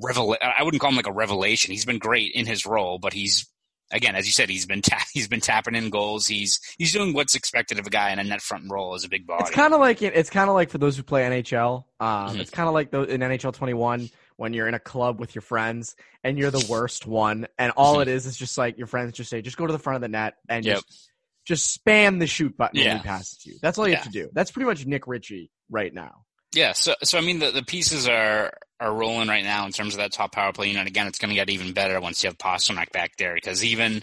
revel. 0.00 0.34
I 0.40 0.62
wouldn't 0.62 0.80
call 0.80 0.90
him 0.90 0.96
like 0.96 1.08
a 1.08 1.12
revelation. 1.12 1.72
He's 1.72 1.84
been 1.84 1.98
great 1.98 2.32
in 2.34 2.46
his 2.46 2.64
role, 2.64 2.98
but 2.98 3.12
he's 3.12 3.46
again, 3.92 4.14
as 4.16 4.26
you 4.26 4.32
said, 4.32 4.48
he's 4.48 4.66
been 4.66 4.82
ta- 4.82 5.02
he's 5.12 5.28
been 5.28 5.40
tapping 5.40 5.74
in 5.74 5.90
goals. 5.90 6.26
He's 6.26 6.60
he's 6.78 6.92
doing 6.92 7.12
what's 7.14 7.34
expected 7.34 7.78
of 7.78 7.86
a 7.86 7.90
guy 7.90 8.12
in 8.12 8.18
a 8.18 8.24
net 8.24 8.40
front 8.42 8.64
role 8.70 8.94
as 8.94 9.04
a 9.04 9.08
big 9.08 9.26
body. 9.26 9.42
It's 9.42 9.50
kind 9.54 9.72
of 9.74 9.80
like 9.80 10.02
it's 10.02 10.30
kind 10.30 10.48
of 10.48 10.54
like 10.54 10.70
for 10.70 10.78
those 10.78 10.96
who 10.96 11.02
play 11.02 11.22
NHL. 11.22 11.84
Um, 12.00 12.06
Mhm. 12.36 12.40
It's 12.40 12.50
kind 12.50 12.68
of 12.68 12.74
like 12.74 12.90
those 12.90 13.08
in 13.08 13.20
NHL 13.22 13.52
21 13.54 14.10
when 14.36 14.52
you're 14.52 14.68
in 14.68 14.74
a 14.74 14.78
club 14.80 15.18
with 15.18 15.34
your 15.34 15.42
friends 15.42 15.96
and 16.22 16.36
you're 16.38 16.50
the 16.50 16.66
worst 16.68 17.06
one, 17.06 17.46
and 17.58 17.72
all 17.76 18.00
it 18.00 18.08
is 18.08 18.26
is 18.26 18.36
just 18.36 18.58
like 18.58 18.76
your 18.76 18.86
friends 18.86 19.12
just 19.12 19.30
say, 19.30 19.40
just 19.40 19.56
go 19.56 19.66
to 19.66 19.72
the 19.72 19.78
front 19.78 19.96
of 19.96 20.02
the 20.02 20.08
net 20.08 20.34
and 20.48 20.64
Yep. 20.64 20.76
just 20.76 21.10
just 21.46 21.84
spam 21.84 22.18
the 22.18 22.26
shoot 22.26 22.56
button 22.56 22.80
when 22.84 22.96
he 22.98 23.02
passes 23.04 23.46
you. 23.46 23.54
That's 23.62 23.78
all 23.78 23.86
you 23.88 23.94
have 23.94 24.04
to 24.04 24.10
do. 24.10 24.28
That's 24.32 24.50
pretty 24.50 24.66
much 24.66 24.84
Nick 24.84 25.06
Ritchie 25.06 25.50
right 25.70 25.94
now. 25.94 26.24
Yeah, 26.54 26.72
so 26.72 26.94
so 27.02 27.18
I 27.18 27.20
mean 27.20 27.38
the, 27.38 27.50
the 27.50 27.62
pieces 27.62 28.08
are 28.08 28.52
are 28.78 28.92
rolling 28.92 29.28
right 29.28 29.44
now 29.44 29.64
in 29.64 29.72
terms 29.72 29.94
of 29.94 30.00
that 30.00 30.12
top 30.12 30.32
power 30.32 30.52
play 30.52 30.68
unit. 30.68 30.86
Again, 30.86 31.06
it's 31.06 31.18
going 31.18 31.30
to 31.30 31.34
get 31.34 31.48
even 31.48 31.72
better 31.72 32.00
once 32.00 32.22
you 32.22 32.28
have 32.28 32.38
Pastrnak 32.38 32.92
back 32.92 33.16
there 33.16 33.34
because 33.34 33.64
even 33.64 34.02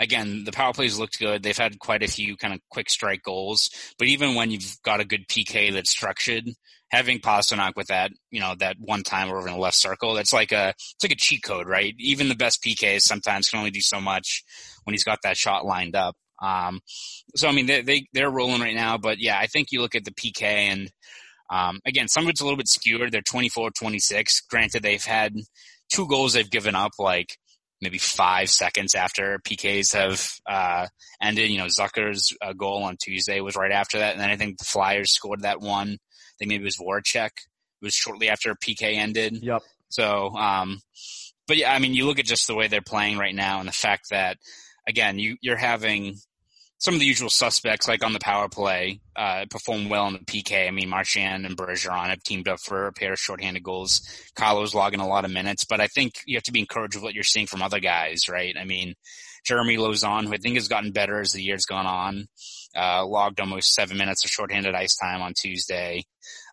again 0.00 0.44
the 0.44 0.52
power 0.52 0.72
plays 0.72 0.98
looked 0.98 1.18
good. 1.18 1.42
They've 1.42 1.56
had 1.56 1.78
quite 1.78 2.02
a 2.02 2.08
few 2.08 2.36
kind 2.36 2.54
of 2.54 2.60
quick 2.70 2.88
strike 2.88 3.22
goals, 3.22 3.70
but 3.98 4.08
even 4.08 4.34
when 4.34 4.50
you've 4.50 4.76
got 4.82 5.00
a 5.00 5.04
good 5.04 5.28
PK 5.28 5.72
that's 5.72 5.90
structured, 5.90 6.44
having 6.90 7.18
Pastrnak 7.18 7.72
with 7.76 7.88
that 7.88 8.12
you 8.30 8.40
know 8.40 8.54
that 8.58 8.76
one 8.78 9.02
time 9.02 9.28
over 9.28 9.46
in 9.46 9.54
the 9.54 9.60
left 9.60 9.76
circle, 9.76 10.14
that's 10.14 10.32
like 10.32 10.52
a 10.52 10.70
it's 10.70 11.04
like 11.04 11.12
a 11.12 11.16
cheat 11.16 11.42
code, 11.42 11.68
right? 11.68 11.94
Even 11.98 12.28
the 12.28 12.34
best 12.34 12.62
PKs 12.62 13.02
sometimes 13.02 13.48
can 13.48 13.58
only 13.58 13.70
do 13.70 13.80
so 13.80 14.00
much 14.00 14.42
when 14.84 14.94
he's 14.94 15.04
got 15.04 15.18
that 15.22 15.36
shot 15.36 15.66
lined 15.66 15.96
up. 15.96 16.16
Um, 16.42 16.80
so 17.36 17.46
I 17.46 17.52
mean 17.52 17.66
they 17.66 17.82
they 17.82 18.06
they're 18.14 18.30
rolling 18.30 18.62
right 18.62 18.74
now, 18.74 18.96
but 18.96 19.18
yeah, 19.18 19.38
I 19.38 19.46
think 19.46 19.70
you 19.70 19.82
look 19.82 19.94
at 19.94 20.04
the 20.04 20.12
PK 20.12 20.42
and. 20.42 20.90
Um, 21.54 21.78
again, 21.86 22.08
some 22.08 22.24
of 22.24 22.30
it's 22.30 22.40
a 22.40 22.44
little 22.44 22.56
bit 22.56 22.68
skewed. 22.68 23.12
They're 23.12 23.22
24 23.22 23.70
26. 23.70 24.40
Granted, 24.50 24.82
they've 24.82 25.04
had 25.04 25.34
two 25.92 26.08
goals 26.08 26.32
they've 26.32 26.50
given 26.50 26.74
up 26.74 26.92
like 26.98 27.36
maybe 27.80 27.98
five 27.98 28.50
seconds 28.50 28.96
after 28.96 29.38
PKs 29.46 29.94
have 29.94 30.28
uh, 30.50 30.88
ended. 31.22 31.50
You 31.50 31.58
know, 31.58 31.66
Zucker's 31.66 32.36
uh, 32.42 32.54
goal 32.54 32.82
on 32.82 32.96
Tuesday 33.00 33.40
was 33.40 33.54
right 33.54 33.70
after 33.70 33.98
that. 33.98 34.12
And 34.12 34.20
then 34.20 34.30
I 34.30 34.36
think 34.36 34.58
the 34.58 34.64
Flyers 34.64 35.12
scored 35.12 35.42
that 35.42 35.60
one. 35.60 35.90
I 35.90 36.34
think 36.38 36.48
maybe 36.48 36.64
it 36.64 36.64
was 36.64 36.78
Voracek. 36.78 37.26
It 37.26 37.84
was 37.84 37.94
shortly 37.94 38.28
after 38.30 38.54
PK 38.56 38.96
ended. 38.96 39.38
Yep. 39.40 39.62
So, 39.90 40.30
um, 40.34 40.80
but 41.46 41.56
yeah, 41.56 41.72
I 41.72 41.78
mean, 41.78 41.94
you 41.94 42.06
look 42.06 42.18
at 42.18 42.24
just 42.24 42.48
the 42.48 42.54
way 42.54 42.66
they're 42.66 42.80
playing 42.80 43.18
right 43.18 43.34
now 43.34 43.60
and 43.60 43.68
the 43.68 43.72
fact 43.72 44.06
that, 44.10 44.38
again, 44.88 45.20
you, 45.20 45.36
you're 45.40 45.56
having 45.56 46.16
some 46.84 46.92
of 46.92 47.00
the 47.00 47.06
usual 47.06 47.30
suspects, 47.30 47.88
like 47.88 48.04
on 48.04 48.12
the 48.12 48.18
power 48.18 48.46
play, 48.46 49.00
uh, 49.16 49.46
perform 49.48 49.88
well 49.88 50.06
in 50.06 50.12
the 50.12 50.18
PK. 50.18 50.68
I 50.68 50.70
mean, 50.70 50.90
Marchand 50.90 51.46
and 51.46 51.56
Bergeron 51.56 52.08
have 52.10 52.22
teamed 52.22 52.46
up 52.46 52.60
for 52.60 52.86
a 52.86 52.92
pair 52.92 53.14
of 53.14 53.18
shorthanded 53.18 53.62
goals. 53.62 54.06
Carlo's 54.34 54.74
logging 54.74 55.00
a 55.00 55.08
lot 55.08 55.24
of 55.24 55.30
minutes, 55.30 55.64
but 55.64 55.80
I 55.80 55.86
think 55.86 56.12
you 56.26 56.36
have 56.36 56.42
to 56.42 56.52
be 56.52 56.60
encouraged 56.60 56.94
with 56.94 57.02
what 57.02 57.14
you're 57.14 57.24
seeing 57.24 57.46
from 57.46 57.62
other 57.62 57.80
guys, 57.80 58.28
right? 58.28 58.54
I 58.60 58.64
mean, 58.66 58.96
Jeremy 59.46 59.78
Lauzon, 59.78 60.26
who 60.26 60.34
I 60.34 60.36
think 60.36 60.56
has 60.56 60.68
gotten 60.68 60.92
better 60.92 61.22
as 61.22 61.32
the 61.32 61.42
year's 61.42 61.64
gone 61.64 61.86
on, 61.86 62.26
uh, 62.76 63.06
logged 63.06 63.40
almost 63.40 63.72
seven 63.72 63.96
minutes 63.96 64.22
of 64.26 64.30
shorthanded 64.30 64.74
ice 64.74 64.94
time 64.98 65.22
on 65.22 65.32
Tuesday. 65.32 66.02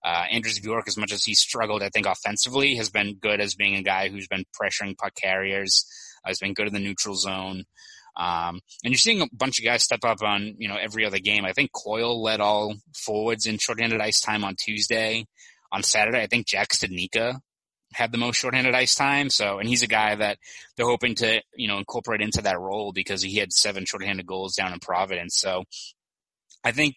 Uh, 0.01 0.23
Anders 0.31 0.59
Bjork, 0.59 0.87
as 0.87 0.95
much 0.95 1.11
as 1.11 1.25
he 1.25 1.33
struggled, 1.35 1.83
I 1.83 1.89
think 1.89 2.05
offensively, 2.05 2.75
has 2.75 2.89
been 2.89 3.15
good 3.15 3.41
as 3.41 3.55
being 3.55 3.75
a 3.75 3.83
guy 3.83 4.07
who's 4.07 4.29
been 4.29 4.45
pressuring 4.55 4.97
puck 4.97 5.13
carriers, 5.13 5.85
uh, 6.23 6.29
has 6.29 6.39
been 6.39 6.53
good 6.53 6.67
in 6.67 6.73
the 6.73 6.79
neutral 6.79 7.15
zone. 7.15 7.65
Um, 8.15 8.61
and 8.83 8.91
you're 8.91 8.97
seeing 8.97 9.21
a 9.21 9.27
bunch 9.31 9.59
of 9.59 9.65
guys 9.65 9.83
step 9.83 10.03
up 10.03 10.21
on, 10.21 10.55
you 10.57 10.67
know, 10.67 10.77
every 10.77 11.05
other 11.05 11.19
game. 11.19 11.45
I 11.45 11.53
think 11.53 11.71
Coyle 11.71 12.21
led 12.21 12.41
all 12.41 12.75
forwards 12.93 13.45
in 13.45 13.57
shorthanded 13.57 14.01
ice 14.01 14.21
time 14.21 14.43
on 14.43 14.55
Tuesday. 14.59 15.25
On 15.71 15.83
Saturday, 15.83 16.21
I 16.21 16.27
think 16.27 16.47
Jack 16.47 16.69
Studnicka 16.69 17.39
had 17.93 18.11
the 18.11 18.17
most 18.17 18.37
shorthanded 18.37 18.75
ice 18.75 18.95
time. 18.95 19.29
So, 19.29 19.59
and 19.59 19.67
he's 19.67 19.83
a 19.83 19.87
guy 19.87 20.15
that 20.15 20.37
they're 20.75 20.85
hoping 20.85 21.15
to, 21.15 21.41
you 21.55 21.67
know, 21.67 21.77
incorporate 21.77 22.21
into 22.21 22.41
that 22.41 22.59
role 22.59 22.91
because 22.91 23.21
he 23.21 23.37
had 23.37 23.53
seven 23.53 23.85
shorthanded 23.85 24.25
goals 24.25 24.55
down 24.55 24.73
in 24.73 24.79
Providence. 24.79 25.37
So 25.37 25.63
I 26.63 26.71
think 26.71 26.95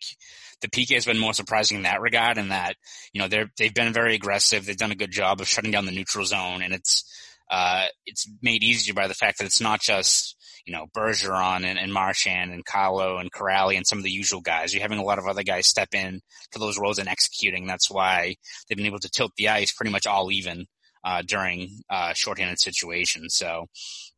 the 0.61 0.69
PK 0.69 0.95
has 0.95 1.05
been 1.05 1.19
more 1.19 1.35
surprising 1.35 1.79
in 1.79 1.83
that 1.85 2.01
regard 2.01 2.39
and 2.39 2.51
that, 2.51 2.75
you 3.13 3.21
know, 3.21 3.29
they're, 3.29 3.51
they've 3.59 3.75
been 3.75 3.93
very 3.93 4.15
aggressive. 4.15 4.67
They've 4.67 4.77
done 4.77 4.93
a 4.93 4.97
good 4.97 5.11
job 5.13 5.41
of 5.41 5.49
shutting 5.49 5.71
down 5.71 5.87
the 5.87 5.93
neutral 5.93 6.25
zone 6.25 6.63
and 6.63 6.75
it's, 6.75 7.05
uh, 7.51 7.87
it's 8.07 8.29
made 8.43 8.63
easier 8.63 8.95
by 8.95 9.07
the 9.07 9.15
fact 9.15 9.39
that 9.39 9.45
it's 9.45 9.61
not 9.61 9.81
just, 9.81 10.37
you 10.67 10.73
know, 10.73 10.87
Bergeron 10.97 11.65
and, 11.65 11.79
and 11.79 11.93
Marchand 11.93 12.53
and 12.53 12.65
Carlo 12.65 13.19
and 13.19 13.33
Kuraly 13.33 13.77
and 13.77 13.87
some 13.87 13.99
of 13.99 14.05
the 14.05 14.11
usual 14.11 14.41
guys. 14.41 14.73
You're 14.73 14.83
having 14.83 14.99
a 14.99 15.05
lot 15.05 15.19
of 15.19 15.27
other 15.27 15.43
guys 15.43 15.67
step 15.67 15.89
in 15.95 16.21
to 16.53 16.59
those 16.59 16.79
roles 16.79 16.99
and 16.99 17.09
executing. 17.09 17.67
That's 17.67 17.91
why 17.91 18.37
they've 18.69 18.77
been 18.77 18.87
able 18.87 19.01
to 19.01 19.11
tilt 19.11 19.33
the 19.37 19.49
ice 19.49 19.73
pretty 19.73 19.93
much 19.93 20.07
all 20.07 20.33
even 20.33 20.67
uh, 21.05 21.23
during 21.23 21.81
uh, 21.91 22.15
shorthanded 22.15 22.59
situations. 22.59 23.35
So 23.35 23.67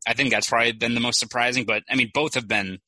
I 0.06 0.14
think 0.14 0.30
that's 0.30 0.48
probably 0.48 0.72
been 0.72 0.94
the 0.94 1.00
most 1.00 1.18
surprising. 1.18 1.64
But 1.64 1.82
I 1.90 1.96
mean, 1.96 2.10
both 2.14 2.34
have 2.34 2.46
been 2.46 2.78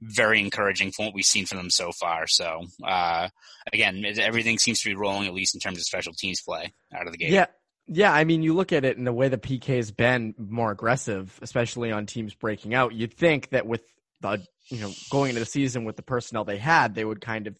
very 0.00 0.40
encouraging 0.40 0.92
from 0.92 1.06
what 1.06 1.14
we've 1.14 1.24
seen 1.24 1.46
from 1.46 1.58
them 1.58 1.70
so 1.70 1.92
far. 1.92 2.26
So 2.26 2.64
uh, 2.86 3.28
again, 3.72 4.04
everything 4.18 4.58
seems 4.58 4.80
to 4.80 4.88
be 4.88 4.94
rolling 4.94 5.26
at 5.26 5.34
least 5.34 5.54
in 5.54 5.60
terms 5.60 5.78
of 5.78 5.84
special 5.84 6.12
teams 6.14 6.40
play 6.40 6.72
out 6.94 7.06
of 7.06 7.12
the 7.12 7.18
gate. 7.18 7.30
Yeah. 7.30 7.46
Yeah, 7.86 8.12
I 8.12 8.24
mean, 8.24 8.42
you 8.42 8.54
look 8.54 8.72
at 8.72 8.84
it 8.84 8.96
in 8.96 9.04
the 9.04 9.12
way 9.12 9.28
the 9.28 9.38
PK 9.38 9.76
has 9.76 9.90
been 9.90 10.34
more 10.38 10.70
aggressive, 10.70 11.36
especially 11.42 11.90
on 11.90 12.06
teams 12.06 12.34
breaking 12.34 12.72
out. 12.72 12.94
You'd 12.94 13.14
think 13.14 13.50
that 13.50 13.66
with 13.66 13.82
the, 14.20 14.42
you 14.68 14.80
know, 14.80 14.92
going 15.10 15.30
into 15.30 15.40
the 15.40 15.46
season 15.46 15.84
with 15.84 15.96
the 15.96 16.02
personnel 16.02 16.44
they 16.44 16.58
had, 16.58 16.94
they 16.94 17.04
would 17.04 17.20
kind 17.20 17.46
of 17.46 17.56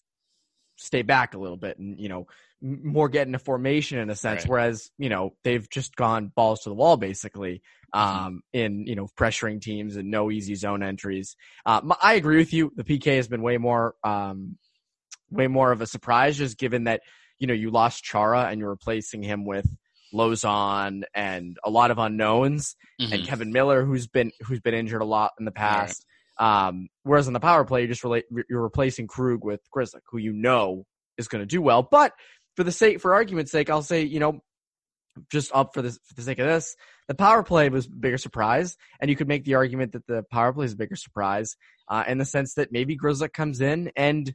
stay 0.77 1.03
back 1.03 1.35
a 1.35 1.39
little 1.39 1.57
bit 1.57 1.79
and, 1.79 1.99
you 1.99 2.09
know, 2.09 2.27
more 2.63 3.09
get 3.09 3.27
into 3.27 3.39
formation 3.39 3.99
in 3.99 4.09
a 4.09 4.15
sense. 4.15 4.43
Right. 4.43 4.51
Whereas, 4.51 4.91
you 4.99 5.09
know, 5.09 5.35
they've 5.43 5.69
just 5.69 5.97
gone 5.97 6.31
balls 6.35 6.61
to 6.61 6.69
the 6.69 6.75
wall 6.75 6.97
basically, 6.97 7.63
mm-hmm. 7.95 8.27
um, 8.27 8.43
in, 8.53 8.87
you 8.87 8.95
know, 8.95 9.09
pressuring 9.19 9.61
teams 9.61 9.97
and 9.97 10.11
no 10.11 10.31
easy 10.31 10.55
zone 10.55 10.83
entries. 10.83 11.37
Uh, 11.67 11.81
I 12.01 12.15
agree 12.15 12.37
with 12.37 12.53
you. 12.53 12.73
The 12.77 12.85
PK 12.85 13.17
has 13.17 13.29
been 13.29 13.43
way 13.43 13.59
more, 13.59 13.95
um, 14.05 14.59
way 15.31 15.49
more 15.49 15.73
of 15.73 15.81
a 15.81 15.87
surprise 15.87 16.37
just 16.37 16.59
given 16.59 16.85
that, 16.85 17.01
you 17.39 17.47
know, 17.47 17.55
you 17.55 17.71
lost 17.71 18.05
Chara 18.05 18.45
and 18.45 18.61
you're 18.61 18.71
replacing 18.71 19.23
him 19.23 19.45
with 19.45 19.67
Lauzon 20.13 21.03
and 21.15 21.59
a 21.65 21.71
lot 21.71 21.91
of 21.91 21.99
unknowns 21.99 22.77
mm-hmm. 23.01 23.13
and 23.13 23.27
Kevan 23.27 23.53
Miller, 23.53 23.85
who's 23.85 24.07
been, 24.07 24.33
who's 24.43 24.61
been 24.61 24.75
injured 24.75 25.03
a 25.03 25.07
lot 25.07 25.33
in 25.39 25.45
the 25.45 25.53
past. 25.53 26.05
Right. 26.41 26.69
Um, 26.69 26.89
whereas 27.03 27.27
on 27.27 27.33
the 27.33 27.41
power 27.41 27.65
play, 27.65 27.83
you 27.83 27.89
just 27.89 28.05
relate, 28.05 28.25
you're 28.49 28.63
replacing 28.63 29.07
Krug 29.07 29.45
with 29.45 29.61
Grzelcyk, 29.75 30.01
who 30.11 30.19
you 30.19 30.33
know 30.33 30.85
is 31.19 31.29
going 31.29 31.43
to 31.43 31.47
do 31.47 31.61
well. 31.61 31.83
But 31.83 32.13
for 32.57 32.65
the 32.65 32.73
sake, 32.73 33.01
for 33.01 33.15
argument's 33.15 33.53
sake, 33.53 33.71
I'll 33.71 33.83
say, 33.83 34.03
you 34.03 34.21
know, 34.21 34.41
just 35.31 35.51
up 35.55 35.75
for 35.75 35.83
this 35.83 35.99
for 36.07 36.15
the 36.15 36.23
sake 36.23 36.39
of 36.39 36.47
this, 36.47 36.77
the 37.09 37.15
power 37.15 37.43
play 37.43 37.69
was 37.69 37.87
bigger 37.87 38.19
surprise, 38.19 38.77
and 39.01 39.11
you 39.11 39.17
could 39.17 39.29
make 39.29 39.45
the 39.45 39.55
argument 39.55 39.93
that 39.93 40.07
the 40.07 40.23
power 40.31 40.53
play 40.53 40.65
is 40.65 40.73
a 40.73 40.77
bigger 40.77 40.97
surprise 40.97 41.57
uh, 41.89 42.05
in 42.07 42.19
the 42.19 42.25
sense 42.25 42.55
that 42.55 42.73
maybe 42.73 42.97
Grzelcyk 42.97 43.33
comes 43.33 43.61
in 43.61 43.91
and 43.97 44.35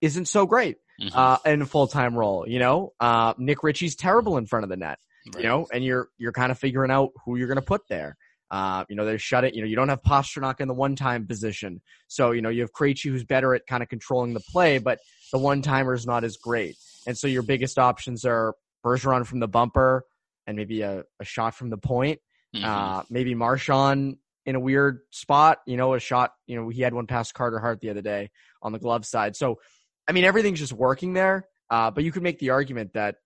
isn't 0.00 0.26
so 0.26 0.46
great 0.46 0.76
mm-hmm. 1.00 1.16
uh, 1.16 1.38
in 1.44 1.62
a 1.62 1.66
full 1.66 1.86
time 1.86 2.16
role. 2.16 2.46
You 2.48 2.58
know, 2.58 2.92
uh, 3.00 3.34
Nick 3.38 3.62
Ritchie's 3.62 3.96
terrible 3.96 4.36
in 4.36 4.46
front 4.46 4.64
of 4.64 4.70
the 4.70 4.76
net. 4.76 4.98
Right. 5.34 5.42
You 5.42 5.48
know, 5.48 5.66
and 5.72 5.84
you're 5.84 6.08
you're 6.18 6.32
kind 6.32 6.52
of 6.52 6.58
figuring 6.58 6.90
out 6.90 7.10
who 7.24 7.36
you're 7.36 7.48
going 7.48 7.56
to 7.56 7.62
put 7.62 7.82
there. 7.88 8.16
Uh, 8.50 8.84
you 8.88 8.94
know, 8.94 9.04
they 9.04 9.18
shut 9.18 9.44
it. 9.44 9.54
You 9.54 9.62
know, 9.62 9.66
you 9.66 9.74
don't 9.74 9.88
have 9.88 10.02
Pastrnak 10.02 10.60
in 10.60 10.68
the 10.68 10.74
one 10.74 10.94
time 10.94 11.26
position. 11.26 11.80
So, 12.06 12.30
you 12.30 12.42
know, 12.42 12.48
you 12.48 12.60
have 12.60 12.72
Krejci 12.72 13.10
who's 13.10 13.24
better 13.24 13.54
at 13.54 13.66
kind 13.66 13.82
of 13.82 13.88
controlling 13.88 14.34
the 14.34 14.42
play, 14.52 14.78
but 14.78 15.00
the 15.32 15.38
one 15.38 15.62
timer 15.62 15.94
is 15.94 16.06
not 16.06 16.22
as 16.22 16.36
great. 16.36 16.76
And 17.06 17.18
so 17.18 17.26
your 17.26 17.42
biggest 17.42 17.78
options 17.78 18.24
are 18.24 18.54
Bergeron 18.84 19.26
from 19.26 19.40
the 19.40 19.48
bumper 19.48 20.04
and 20.46 20.56
maybe 20.56 20.82
a, 20.82 21.02
a 21.20 21.24
shot 21.24 21.56
from 21.56 21.70
the 21.70 21.76
point. 21.76 22.20
Mm-hmm. 22.54 22.64
Uh, 22.64 23.02
maybe 23.10 23.34
Marchand 23.34 24.18
in 24.44 24.54
a 24.54 24.60
weird 24.60 25.00
spot, 25.10 25.58
you 25.66 25.76
know, 25.76 25.94
a 25.94 26.00
shot, 26.00 26.32
you 26.46 26.54
know, 26.54 26.68
he 26.68 26.82
had 26.82 26.94
one 26.94 27.08
past 27.08 27.34
Carter 27.34 27.58
Hart 27.58 27.80
the 27.80 27.90
other 27.90 28.02
day 28.02 28.30
on 28.62 28.72
the 28.72 28.78
glove 28.78 29.04
side. 29.04 29.34
So, 29.34 29.58
I 30.08 30.12
mean, 30.12 30.24
everything's 30.24 30.58
just 30.58 30.72
working 30.72 31.12
there. 31.12 31.48
Uh, 31.70 31.90
but 31.90 32.04
you 32.04 32.12
could 32.12 32.22
make 32.22 32.38
the 32.38 32.50
argument 32.50 32.92
that 32.94 33.16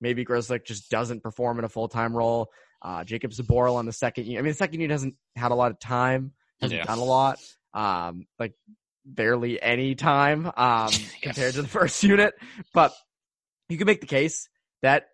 maybe 0.00 0.24
Grzelcyk 0.24 0.64
just 0.64 0.90
doesn't 0.90 1.22
perform 1.22 1.58
in 1.58 1.64
a 1.64 1.68
full 1.68 1.88
time 1.88 2.16
role. 2.16 2.50
Uh, 2.82 3.04
Jakub 3.04 3.34
Zboril 3.34 3.74
on 3.74 3.86
the 3.86 3.92
second 3.92 4.26
unit. 4.26 4.40
I 4.40 4.42
mean, 4.42 4.52
the 4.52 4.56
second 4.56 4.80
unit 4.80 4.92
hasn't 4.92 5.14
had 5.36 5.52
a 5.52 5.54
lot 5.54 5.70
of 5.70 5.78
time, 5.78 6.32
hasn't 6.60 6.78
yeah. 6.78 6.86
done 6.86 6.98
a 6.98 7.04
lot. 7.04 7.38
Um, 7.74 8.26
like 8.38 8.54
barely 9.04 9.60
any 9.62 9.94
time 9.94 10.50
um, 10.56 10.90
compared 11.22 11.54
to 11.54 11.62
the 11.62 11.68
first 11.68 12.02
unit. 12.02 12.34
But 12.72 12.92
you 13.68 13.78
could 13.78 13.86
make 13.86 14.00
the 14.00 14.06
case 14.06 14.48
that, 14.82 15.08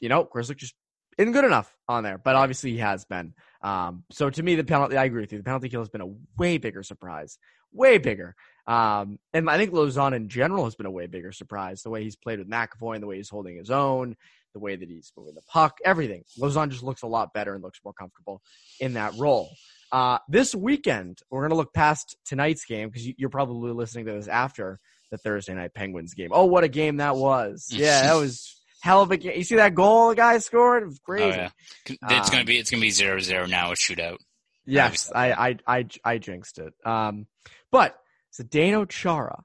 you 0.00 0.08
know, 0.08 0.24
Grzelcyk 0.24 0.56
just 0.56 0.74
isn't 1.18 1.32
good 1.32 1.44
enough 1.44 1.72
on 1.88 2.04
there. 2.04 2.18
But 2.18 2.36
obviously 2.36 2.72
he 2.72 2.78
has 2.78 3.04
been. 3.04 3.34
Um, 3.62 4.04
so 4.10 4.30
to 4.30 4.42
me, 4.42 4.54
the 4.54 4.64
penalty, 4.64 4.96
I 4.96 5.04
agree 5.04 5.20
with 5.20 5.32
you. 5.32 5.38
The 5.38 5.44
penalty 5.44 5.68
kill 5.68 5.80
has 5.80 5.88
been 5.88 6.00
a 6.00 6.14
way 6.38 6.58
bigger 6.58 6.82
surprise. 6.82 7.38
Way 7.72 7.98
bigger. 7.98 8.34
Um, 8.68 9.18
and 9.32 9.48
I 9.48 9.56
think 9.56 9.72
Lauzon 9.72 10.14
in 10.14 10.28
general 10.28 10.64
has 10.64 10.74
been 10.74 10.86
a 10.86 10.90
way 10.90 11.06
bigger 11.06 11.32
surprise. 11.32 11.82
The 11.82 11.90
way 11.90 12.04
he's 12.04 12.16
played 12.16 12.38
with 12.38 12.50
McAvoy 12.50 12.94
and 12.94 13.02
the 13.02 13.06
way 13.06 13.16
he's 13.16 13.30
holding 13.30 13.56
his 13.56 13.70
own, 13.70 14.14
the 14.52 14.60
way 14.60 14.76
that 14.76 14.88
he's 14.88 15.10
moving 15.16 15.34
the 15.34 15.42
puck, 15.50 15.78
everything. 15.84 16.22
Lauzon 16.38 16.68
just 16.68 16.82
looks 16.82 17.00
a 17.00 17.06
lot 17.06 17.32
better 17.32 17.54
and 17.54 17.64
looks 17.64 17.80
more 17.82 17.94
comfortable 17.94 18.42
in 18.78 18.92
that 18.92 19.14
role. 19.18 19.48
Uh, 19.90 20.18
this 20.28 20.54
weekend, 20.54 21.18
we're 21.30 21.40
going 21.40 21.50
to 21.50 21.56
look 21.56 21.72
past 21.72 22.14
tonight's 22.26 22.66
game 22.66 22.90
because 22.90 23.08
you're 23.16 23.30
probably 23.30 23.72
listening 23.72 24.04
to 24.04 24.12
this 24.12 24.28
after 24.28 24.78
the 25.10 25.16
Thursday 25.16 25.54
night 25.54 25.72
Penguins 25.72 26.12
game. 26.12 26.28
Oh, 26.30 26.44
what 26.44 26.62
a 26.62 26.68
game 26.68 26.98
that 26.98 27.16
was! 27.16 27.68
Yeah, 27.72 28.02
that 28.02 28.14
was 28.14 28.54
hell 28.82 29.00
of 29.00 29.10
a 29.10 29.16
game. 29.16 29.32
You 29.36 29.44
see 29.44 29.56
that 29.56 29.74
goal 29.74 30.10
the 30.10 30.14
guy 30.14 30.36
scored? 30.38 30.82
It 30.82 30.86
was 30.86 30.98
crazy. 30.98 31.24
Oh, 31.24 31.28
yeah. 31.30 31.50
It's 31.86 32.28
um, 32.28 32.32
gonna 32.32 32.44
be 32.44 32.58
it's 32.58 32.70
gonna 32.70 32.82
be 32.82 32.90
zero 32.90 33.18
zero 33.20 33.46
now. 33.46 33.72
A 33.72 33.74
shootout. 33.74 34.18
Yes, 34.66 35.10
I, 35.14 35.32
I 35.32 35.56
I 35.66 35.86
I 36.04 36.18
jinxed 36.18 36.58
it. 36.58 36.74
Um, 36.84 37.26
but 37.72 37.96
Zdeno 38.38 38.88
Chara 38.88 39.42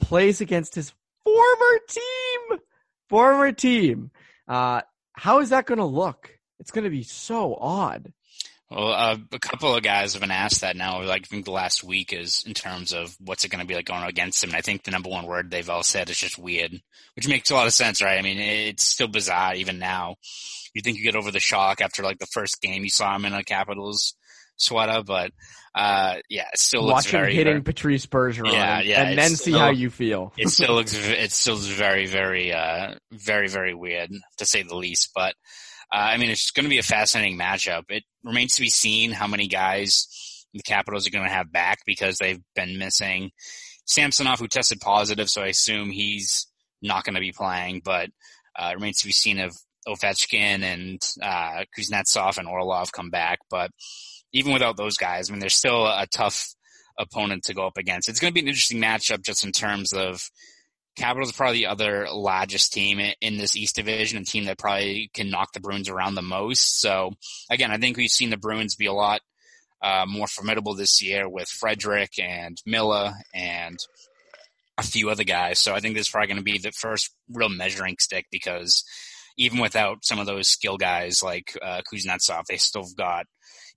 plays 0.00 0.40
against 0.40 0.74
his 0.74 0.92
former 1.24 1.78
team, 1.88 2.58
former 3.08 3.52
team. 3.52 4.10
Uh, 4.46 4.82
how 5.12 5.40
is 5.40 5.50
that 5.50 5.66
going 5.66 5.78
to 5.78 5.84
look? 5.84 6.30
It's 6.58 6.70
going 6.70 6.84
to 6.84 6.90
be 6.90 7.02
so 7.02 7.54
odd. 7.54 8.12
Well, 8.70 8.92
uh, 8.92 9.16
a 9.32 9.38
couple 9.38 9.74
of 9.74 9.82
guys 9.82 10.12
have 10.12 10.20
been 10.20 10.30
asked 10.30 10.60
that 10.60 10.76
now. 10.76 11.02
Like 11.02 11.22
I 11.22 11.26
think 11.26 11.46
the 11.46 11.52
last 11.52 11.82
week 11.82 12.12
is 12.12 12.44
in 12.46 12.52
terms 12.52 12.92
of 12.92 13.16
what's 13.18 13.44
it 13.44 13.48
going 13.48 13.62
to 13.62 13.66
be 13.66 13.74
like 13.74 13.86
going 13.86 14.02
against 14.02 14.44
him. 14.44 14.50
And 14.50 14.56
I 14.56 14.60
think 14.60 14.84
the 14.84 14.90
number 14.90 15.08
one 15.08 15.26
word 15.26 15.50
they've 15.50 15.68
all 15.70 15.82
said 15.82 16.10
is 16.10 16.18
just 16.18 16.38
weird, 16.38 16.78
which 17.16 17.28
makes 17.28 17.50
a 17.50 17.54
lot 17.54 17.66
of 17.66 17.72
sense, 17.72 18.02
right? 18.02 18.18
I 18.18 18.22
mean, 18.22 18.38
it's 18.38 18.84
still 18.84 19.08
bizarre 19.08 19.54
even 19.54 19.78
now. 19.78 20.16
You 20.74 20.82
think 20.82 20.98
you 20.98 21.04
get 21.04 21.16
over 21.16 21.30
the 21.30 21.40
shock 21.40 21.80
after 21.80 22.02
like 22.02 22.18
the 22.18 22.26
first 22.26 22.60
game 22.60 22.84
you 22.84 22.90
saw 22.90 23.16
him 23.16 23.24
in 23.24 23.32
a 23.32 23.42
Capitals 23.42 24.14
sweater, 24.58 25.02
but 25.02 25.32
uh, 25.74 26.16
yeah, 26.28 26.48
it 26.52 26.58
still 26.58 26.82
looks 26.82 26.92
Watch 26.92 27.06
him 27.06 27.20
very, 27.20 27.34
hitting 27.34 27.52
very, 27.54 27.62
Patrice 27.62 28.06
Bergeron, 28.06 28.52
yeah, 28.52 28.80
yeah, 28.80 29.02
and 29.04 29.18
then 29.18 29.30
see 29.30 29.52
how 29.52 29.70
you 29.70 29.90
feel. 29.90 30.32
it 30.38 30.48
still 30.48 30.74
looks 30.74 30.94
it 30.96 31.32
still 31.32 31.54
is 31.54 31.68
very, 31.68 32.06
very, 32.06 32.52
uh, 32.52 32.94
very, 33.12 33.48
very 33.48 33.74
weird 33.74 34.10
to 34.38 34.46
say 34.46 34.62
the 34.62 34.76
least. 34.76 35.10
But 35.14 35.34
uh, 35.92 35.98
I 35.98 36.16
mean, 36.16 36.30
it's 36.30 36.50
going 36.50 36.64
to 36.64 36.70
be 36.70 36.78
a 36.78 36.82
fascinating 36.82 37.38
matchup. 37.38 37.84
It 37.88 38.04
remains 38.24 38.54
to 38.56 38.60
be 38.60 38.70
seen 38.70 39.12
how 39.12 39.26
many 39.26 39.46
guys 39.46 40.46
the 40.52 40.62
Capitals 40.62 41.06
are 41.06 41.10
going 41.10 41.24
to 41.24 41.30
have 41.30 41.52
back 41.52 41.78
because 41.86 42.16
they've 42.18 42.42
been 42.54 42.78
missing 42.78 43.30
Samsonov, 43.86 44.40
who 44.40 44.48
tested 44.48 44.80
positive, 44.80 45.28
so 45.28 45.42
I 45.42 45.48
assume 45.48 45.90
he's 45.90 46.46
not 46.82 47.04
going 47.04 47.14
to 47.14 47.20
be 47.20 47.32
playing. 47.32 47.82
But 47.84 48.10
uh, 48.58 48.70
it 48.72 48.74
remains 48.74 48.98
to 48.98 49.06
be 49.06 49.12
seen 49.12 49.38
if 49.38 49.54
Ovechkin 49.86 50.62
and 50.62 51.00
uh, 51.22 51.64
Kuznetsov 51.76 52.38
and 52.38 52.48
Orlov 52.48 52.92
come 52.92 53.10
back. 53.10 53.38
But 53.48 53.70
even 54.32 54.52
without 54.52 54.76
those 54.76 54.96
guys, 54.96 55.28
I 55.28 55.32
mean, 55.32 55.40
they're 55.40 55.48
still 55.48 55.86
a 55.86 56.06
tough 56.10 56.54
opponent 56.98 57.44
to 57.44 57.54
go 57.54 57.66
up 57.66 57.76
against. 57.76 58.08
It's 58.08 58.20
going 58.20 58.30
to 58.30 58.34
be 58.34 58.40
an 58.40 58.48
interesting 58.48 58.80
matchup 58.80 59.22
just 59.22 59.44
in 59.44 59.52
terms 59.52 59.92
of 59.92 60.28
Capitals 60.98 61.30
are 61.30 61.36
probably 61.36 61.58
the 61.58 61.66
other 61.66 62.08
largest 62.10 62.72
team 62.72 63.00
in 63.20 63.38
this 63.38 63.54
East 63.54 63.76
Division, 63.76 64.20
a 64.20 64.24
team 64.24 64.46
that 64.46 64.58
probably 64.58 65.08
can 65.14 65.30
knock 65.30 65.52
the 65.52 65.60
Bruins 65.60 65.88
around 65.88 66.16
the 66.16 66.22
most. 66.22 66.80
So 66.80 67.12
again, 67.48 67.70
I 67.70 67.78
think 67.78 67.96
we've 67.96 68.10
seen 68.10 68.30
the 68.30 68.36
Bruins 68.36 68.74
be 68.74 68.86
a 68.86 68.92
lot 68.92 69.20
uh, 69.80 70.06
more 70.08 70.26
formidable 70.26 70.74
this 70.74 71.00
year 71.00 71.28
with 71.28 71.48
Frederic 71.48 72.18
and 72.18 72.60
Miller 72.66 73.12
and 73.32 73.78
a 74.76 74.82
few 74.82 75.08
other 75.08 75.22
guys. 75.22 75.60
So 75.60 75.72
I 75.72 75.78
think 75.78 75.94
this 75.94 76.08
is 76.08 76.10
probably 76.10 76.26
going 76.26 76.38
to 76.38 76.42
be 76.42 76.58
the 76.58 76.72
first 76.72 77.14
real 77.32 77.48
measuring 77.48 77.94
stick 78.00 78.26
because 78.32 78.82
even 79.36 79.60
without 79.60 80.04
some 80.04 80.18
of 80.18 80.26
those 80.26 80.48
skill 80.48 80.78
guys 80.78 81.22
like 81.22 81.56
uh, 81.62 81.82
Kuznetsov, 81.92 82.46
they 82.48 82.56
still 82.56 82.88
got 82.96 83.26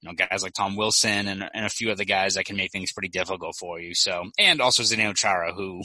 you 0.02 0.10
know 0.10 0.16
guys 0.16 0.44
like 0.44 0.54
Tom 0.54 0.76
Wilson 0.76 1.28
and, 1.28 1.50
and 1.54 1.66
a 1.66 1.70
few 1.70 1.92
other 1.92 2.06
guys 2.06 2.36
that 2.36 2.46
can 2.46 2.58
make 2.58 2.72
things 2.72 2.92
pretty 2.92 3.10
difficult 3.10 3.56
for 3.60 3.80
you. 3.80 3.94
So 3.94 4.26
and 4.38 4.62
also 4.62 4.84
Zdeno 4.84 5.16
Chara, 5.16 5.54
who 5.54 5.82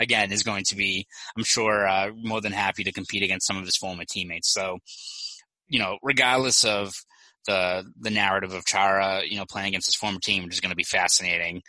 again 0.00 0.32
is 0.32 0.42
going 0.42 0.64
to 0.64 0.76
be, 0.76 1.06
I'm 1.36 1.44
sure, 1.44 1.86
uh, 1.86 2.10
more 2.16 2.40
than 2.40 2.52
happy 2.52 2.84
to 2.84 2.92
compete 2.92 3.22
against 3.22 3.46
some 3.46 3.58
of 3.58 3.64
his 3.64 3.76
former 3.76 4.04
teammates. 4.08 4.52
So 4.52 4.78
you 5.68 5.78
know, 5.78 5.98
regardless 6.02 6.64
of 6.64 6.94
the 7.46 7.84
the 8.00 8.10
narrative 8.10 8.52
of 8.52 8.64
Chara, 8.64 9.22
you 9.26 9.36
know, 9.36 9.46
playing 9.46 9.68
against 9.68 9.88
his 9.88 9.96
former 9.96 10.20
team, 10.20 10.44
which 10.44 10.54
is 10.54 10.60
going 10.60 10.70
to 10.70 10.76
be 10.76 10.84
fascinating. 10.84 11.62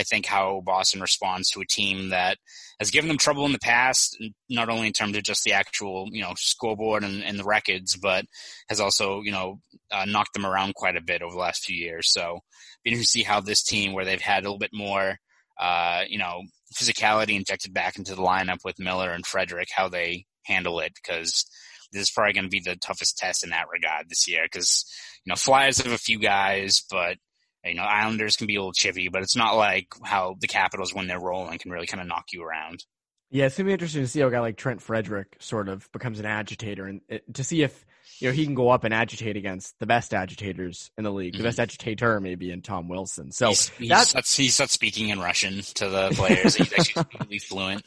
I 0.00 0.02
think 0.02 0.24
how 0.24 0.62
Boston 0.64 1.02
responds 1.02 1.50
to 1.50 1.60
a 1.60 1.66
team 1.66 2.08
that 2.08 2.38
has 2.78 2.90
given 2.90 3.08
them 3.08 3.18
trouble 3.18 3.44
in 3.44 3.52
the 3.52 3.58
past, 3.58 4.16
not 4.48 4.70
only 4.70 4.86
in 4.86 4.94
terms 4.94 5.14
of 5.14 5.22
just 5.22 5.44
the 5.44 5.52
actual, 5.52 6.08
you 6.10 6.22
know, 6.22 6.32
scoreboard 6.36 7.04
and, 7.04 7.22
and 7.22 7.38
the 7.38 7.44
records, 7.44 7.96
but 7.96 8.24
has 8.70 8.80
also, 8.80 9.20
you 9.20 9.30
know, 9.30 9.60
uh, 9.92 10.06
knocked 10.06 10.32
them 10.32 10.46
around 10.46 10.74
quite 10.74 10.96
a 10.96 11.02
bit 11.02 11.20
over 11.20 11.32
the 11.32 11.38
last 11.38 11.64
few 11.64 11.76
years. 11.76 12.10
So, 12.10 12.40
interesting 12.82 13.04
to 13.04 13.08
see 13.08 13.22
how 13.22 13.40
this 13.40 13.62
team, 13.62 13.92
where 13.92 14.06
they've 14.06 14.20
had 14.20 14.42
a 14.42 14.46
little 14.46 14.58
bit 14.58 14.72
more, 14.72 15.18
uh, 15.60 16.04
you 16.08 16.18
know, 16.18 16.40
physicality 16.74 17.36
injected 17.36 17.74
back 17.74 17.98
into 17.98 18.14
the 18.14 18.22
lineup 18.22 18.64
with 18.64 18.78
Miller 18.78 19.10
and 19.10 19.26
Frederic, 19.26 19.68
how 19.70 19.88
they 19.88 20.24
handle 20.44 20.80
it, 20.80 20.92
because 20.94 21.44
this 21.92 22.02
is 22.02 22.10
probably 22.10 22.32
going 22.32 22.44
to 22.44 22.48
be 22.48 22.60
the 22.60 22.76
toughest 22.76 23.18
test 23.18 23.44
in 23.44 23.50
that 23.50 23.68
regard 23.70 24.08
this 24.08 24.26
year. 24.26 24.44
Because 24.44 24.86
you 25.26 25.30
know, 25.30 25.36
Flyers 25.36 25.78
have 25.78 25.92
a 25.92 25.98
few 25.98 26.18
guys, 26.18 26.82
but 26.90 27.18
you 27.64 27.74
know, 27.74 27.82
Islanders 27.82 28.36
can 28.36 28.46
be 28.46 28.56
a 28.56 28.60
little 28.60 28.72
chippy, 28.72 29.08
but 29.08 29.22
it's 29.22 29.36
not 29.36 29.56
like 29.56 29.88
how 30.02 30.36
the 30.40 30.48
Capitals, 30.48 30.94
when 30.94 31.06
they're 31.06 31.20
rolling, 31.20 31.58
can 31.58 31.70
really 31.70 31.86
kind 31.86 32.00
of 32.00 32.06
knock 32.06 32.26
you 32.32 32.42
around. 32.42 32.84
Yeah, 33.30 33.46
it's 33.46 33.56
gonna 33.56 33.68
be 33.68 33.72
interesting 33.72 34.02
to 34.02 34.08
see 34.08 34.20
how 34.20 34.28
a 34.28 34.30
guy 34.30 34.40
like 34.40 34.56
Trent 34.56 34.82
Frederic 34.82 35.36
sort 35.38 35.68
of 35.68 35.90
becomes 35.92 36.18
an 36.18 36.26
agitator, 36.26 36.86
and 36.86 37.00
to 37.34 37.44
see 37.44 37.62
if 37.62 37.86
you 38.18 38.28
know 38.28 38.32
he 38.32 38.44
can 38.44 38.56
go 38.56 38.70
up 38.70 38.82
and 38.82 38.92
agitate 38.92 39.36
against 39.36 39.78
the 39.78 39.86
best 39.86 40.12
agitators 40.12 40.90
in 40.98 41.04
the 41.04 41.12
league, 41.12 41.34
mm-hmm. 41.34 41.42
the 41.42 41.48
best 41.48 41.60
agitator 41.60 42.20
maybe 42.20 42.50
in 42.50 42.60
Tom 42.60 42.88
Wilson. 42.88 43.30
So 43.30 43.48
he's, 43.48 43.68
he's, 43.68 44.36
he's 44.36 44.58
not 44.58 44.70
speaking 44.70 45.10
in 45.10 45.20
Russian 45.20 45.60
to 45.74 45.88
the 45.88 46.10
players. 46.10 46.56
he's 46.56 46.72
actually 46.72 47.04
completely 47.10 47.38
fluent. 47.38 47.86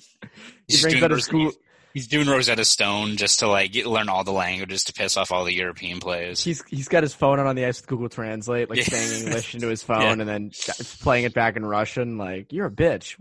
He's 0.68 0.78
he 0.78 0.84
brings 0.84 1.02
better 1.02 1.20
school. 1.20 1.52
He's 1.94 2.08
doing 2.08 2.28
Rosetta 2.28 2.66
Stone 2.66 3.18
just 3.18 3.40
to 3.40 3.48
like 3.48 3.72
get, 3.72 3.86
learn 3.86 4.10
all 4.10 4.24
the 4.24 4.32
languages 4.32 4.86
to 4.86 4.94
piss 4.94 5.16
off 5.16 5.32
all 5.32 5.46
the 5.46 5.54
European 5.54 6.00
players. 6.00 6.44
He's 6.44 6.64
he's 6.68 6.88
got 6.88 7.04
his 7.04 7.14
phone 7.14 7.40
out 7.40 7.46
on 7.46 7.56
the 7.56 7.66
ice 7.66 7.80
with 7.80 7.88
Google 7.88 8.10
Translate, 8.10 8.68
like 8.68 8.82
saying 8.82 9.24
English 9.28 9.54
into 9.54 9.68
his 9.68 9.84
phone 9.84 10.02
yeah. 10.02 10.12
and 10.12 10.28
then 10.28 10.52
playing 11.02 11.26
it 11.26 11.36
back 11.36 11.56
in 11.56 11.64
Russian. 11.64 12.18
Like 12.18 12.52
you're 12.52 12.66
a 12.66 12.72
bitch. 12.72 13.16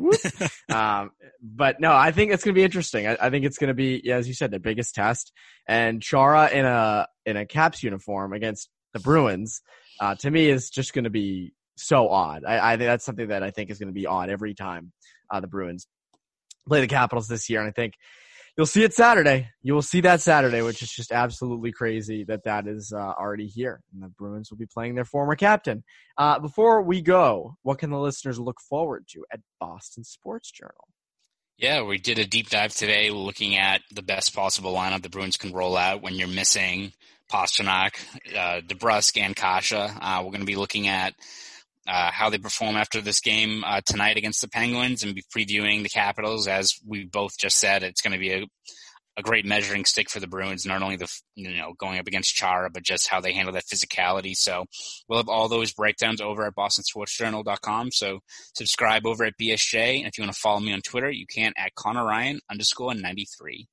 um, 0.74 1.10
but 1.42 1.80
no, 1.80 1.92
I 1.92 2.12
think 2.12 2.32
it's 2.32 2.44
gonna 2.44 2.54
be 2.54 2.62
interesting. 2.62 3.06
I, 3.06 3.18
I 3.20 3.30
think 3.30 3.44
it's 3.44 3.58
gonna 3.58 3.74
be, 3.74 4.00
yeah, 4.02 4.16
as 4.16 4.26
you 4.26 4.32
said, 4.32 4.50
the 4.50 4.58
biggest 4.58 4.94
test. 4.94 5.32
And 5.68 6.00
Chara 6.00 6.48
in 6.48 6.64
a 6.64 7.08
in 7.26 7.36
a 7.36 7.44
Caps 7.44 7.82
uniform 7.82 8.32
against 8.32 8.70
the 8.94 9.00
Bruins, 9.00 9.60
uh, 10.00 10.14
to 10.14 10.30
me, 10.30 10.48
is 10.48 10.70
just 10.70 10.94
gonna 10.94 11.10
be 11.10 11.52
so 11.76 12.08
odd. 12.08 12.42
I, 12.46 12.72
I 12.72 12.76
think 12.78 12.86
that's 12.86 13.04
something 13.04 13.28
that 13.28 13.42
I 13.42 13.50
think 13.50 13.70
is 13.70 13.78
gonna 13.78 13.92
be 13.92 14.06
odd 14.06 14.30
every 14.30 14.54
time 14.54 14.92
uh, 15.30 15.40
the 15.40 15.46
Bruins 15.46 15.86
play 16.66 16.80
the 16.80 16.86
Capitals 16.86 17.28
this 17.28 17.50
year. 17.50 17.60
And 17.60 17.68
I 17.68 17.72
think 17.72 17.94
you'll 18.56 18.66
see 18.66 18.84
it 18.84 18.94
Saturday. 18.94 19.48
You 19.62 19.74
will 19.74 19.82
see 19.82 20.00
that 20.02 20.20
Saturday, 20.20 20.62
which 20.62 20.82
is 20.82 20.90
just 20.90 21.12
absolutely 21.12 21.72
crazy 21.72 22.24
that 22.24 22.44
that 22.44 22.66
is 22.66 22.92
uh, 22.92 22.98
already 22.98 23.46
here. 23.46 23.80
And 23.92 24.02
the 24.02 24.08
Bruins 24.08 24.50
will 24.50 24.58
be 24.58 24.66
playing 24.66 24.94
their 24.94 25.04
former 25.04 25.36
captain. 25.36 25.84
Uh, 26.18 26.38
before 26.38 26.82
we 26.82 27.00
go, 27.00 27.56
what 27.62 27.78
can 27.78 27.90
the 27.90 27.98
listeners 27.98 28.38
look 28.38 28.60
forward 28.60 29.04
to 29.10 29.24
at 29.32 29.40
Boston 29.60 30.04
Sports 30.04 30.50
Journal? 30.50 30.88
Yeah, 31.58 31.82
we 31.84 31.98
did 31.98 32.18
a 32.18 32.26
deep 32.26 32.50
dive 32.50 32.74
today 32.74 33.10
looking 33.10 33.56
at 33.56 33.82
the 33.92 34.02
best 34.02 34.34
possible 34.34 34.74
lineup 34.74 35.02
the 35.02 35.08
Bruins 35.08 35.36
can 35.36 35.52
roll 35.52 35.76
out 35.76 36.02
when 36.02 36.14
you're 36.14 36.28
missing 36.28 36.92
Pastrnak, 37.30 37.94
uh, 38.36 38.60
DeBrusk, 38.62 39.18
and 39.20 39.36
Kase. 39.36 39.72
Uh, 39.72 40.20
we're 40.24 40.30
going 40.30 40.40
to 40.40 40.46
be 40.46 40.56
looking 40.56 40.88
at 40.88 41.14
uh, 41.88 42.10
how 42.12 42.30
they 42.30 42.38
perform 42.38 42.76
after 42.76 43.00
this 43.00 43.20
game 43.20 43.64
uh, 43.64 43.80
tonight 43.84 44.16
against 44.16 44.40
the 44.40 44.48
Penguins 44.48 45.02
and 45.02 45.14
be 45.14 45.24
previewing 45.34 45.82
the 45.82 45.88
Capitals. 45.88 46.46
As 46.46 46.74
we 46.86 47.04
both 47.04 47.36
just 47.38 47.58
said, 47.58 47.82
it's 47.82 48.00
going 48.00 48.12
to 48.12 48.18
be 48.18 48.32
a, 48.32 48.46
a 49.16 49.22
great 49.22 49.44
measuring 49.44 49.84
stick 49.84 50.08
for 50.08 50.20
the 50.20 50.26
Bruins, 50.26 50.64
not 50.64 50.82
only 50.82 50.96
the, 50.96 51.08
you 51.34 51.56
know, 51.56 51.74
going 51.76 51.98
up 51.98 52.06
against 52.06 52.34
Chara, 52.34 52.70
but 52.70 52.84
just 52.84 53.08
how 53.08 53.20
they 53.20 53.32
handle 53.32 53.54
that 53.54 53.64
physicality. 53.64 54.34
So 54.34 54.66
we'll 55.08 55.18
have 55.18 55.28
all 55.28 55.48
those 55.48 55.72
breakdowns 55.72 56.20
over 56.20 56.46
at 56.46 56.54
bostonsportsjournal.com. 56.54 57.90
So 57.90 58.20
subscribe 58.54 59.06
over 59.06 59.24
at 59.24 59.34
BSJ. 59.40 59.98
And 59.98 60.06
if 60.06 60.16
you 60.16 60.22
want 60.22 60.34
to 60.34 60.40
follow 60.40 60.60
me 60.60 60.72
on 60.72 60.82
Twitter, 60.82 61.10
you 61.10 61.26
can 61.26 61.52
at 61.56 61.74
Connor 61.74 62.04
Ryan 62.04 62.40
underscore 62.50 62.94
93. 62.94 63.66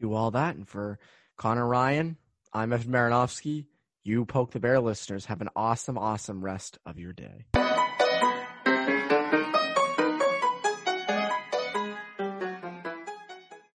Do 0.00 0.14
all 0.14 0.30
that. 0.30 0.54
And 0.54 0.68
for 0.68 0.98
Connor 1.36 1.66
Ryan, 1.66 2.16
I'm 2.52 2.72
Evan 2.72 2.92
Marinofsky. 2.92 3.66
You 4.02 4.24
Poke 4.24 4.52
the 4.52 4.60
Bear 4.60 4.80
listeners 4.80 5.26
have 5.26 5.42
an 5.42 5.50
awesome, 5.54 5.98
awesome 5.98 6.42
rest 6.42 6.78
of 6.86 6.98
your 6.98 7.12
day. 7.12 7.44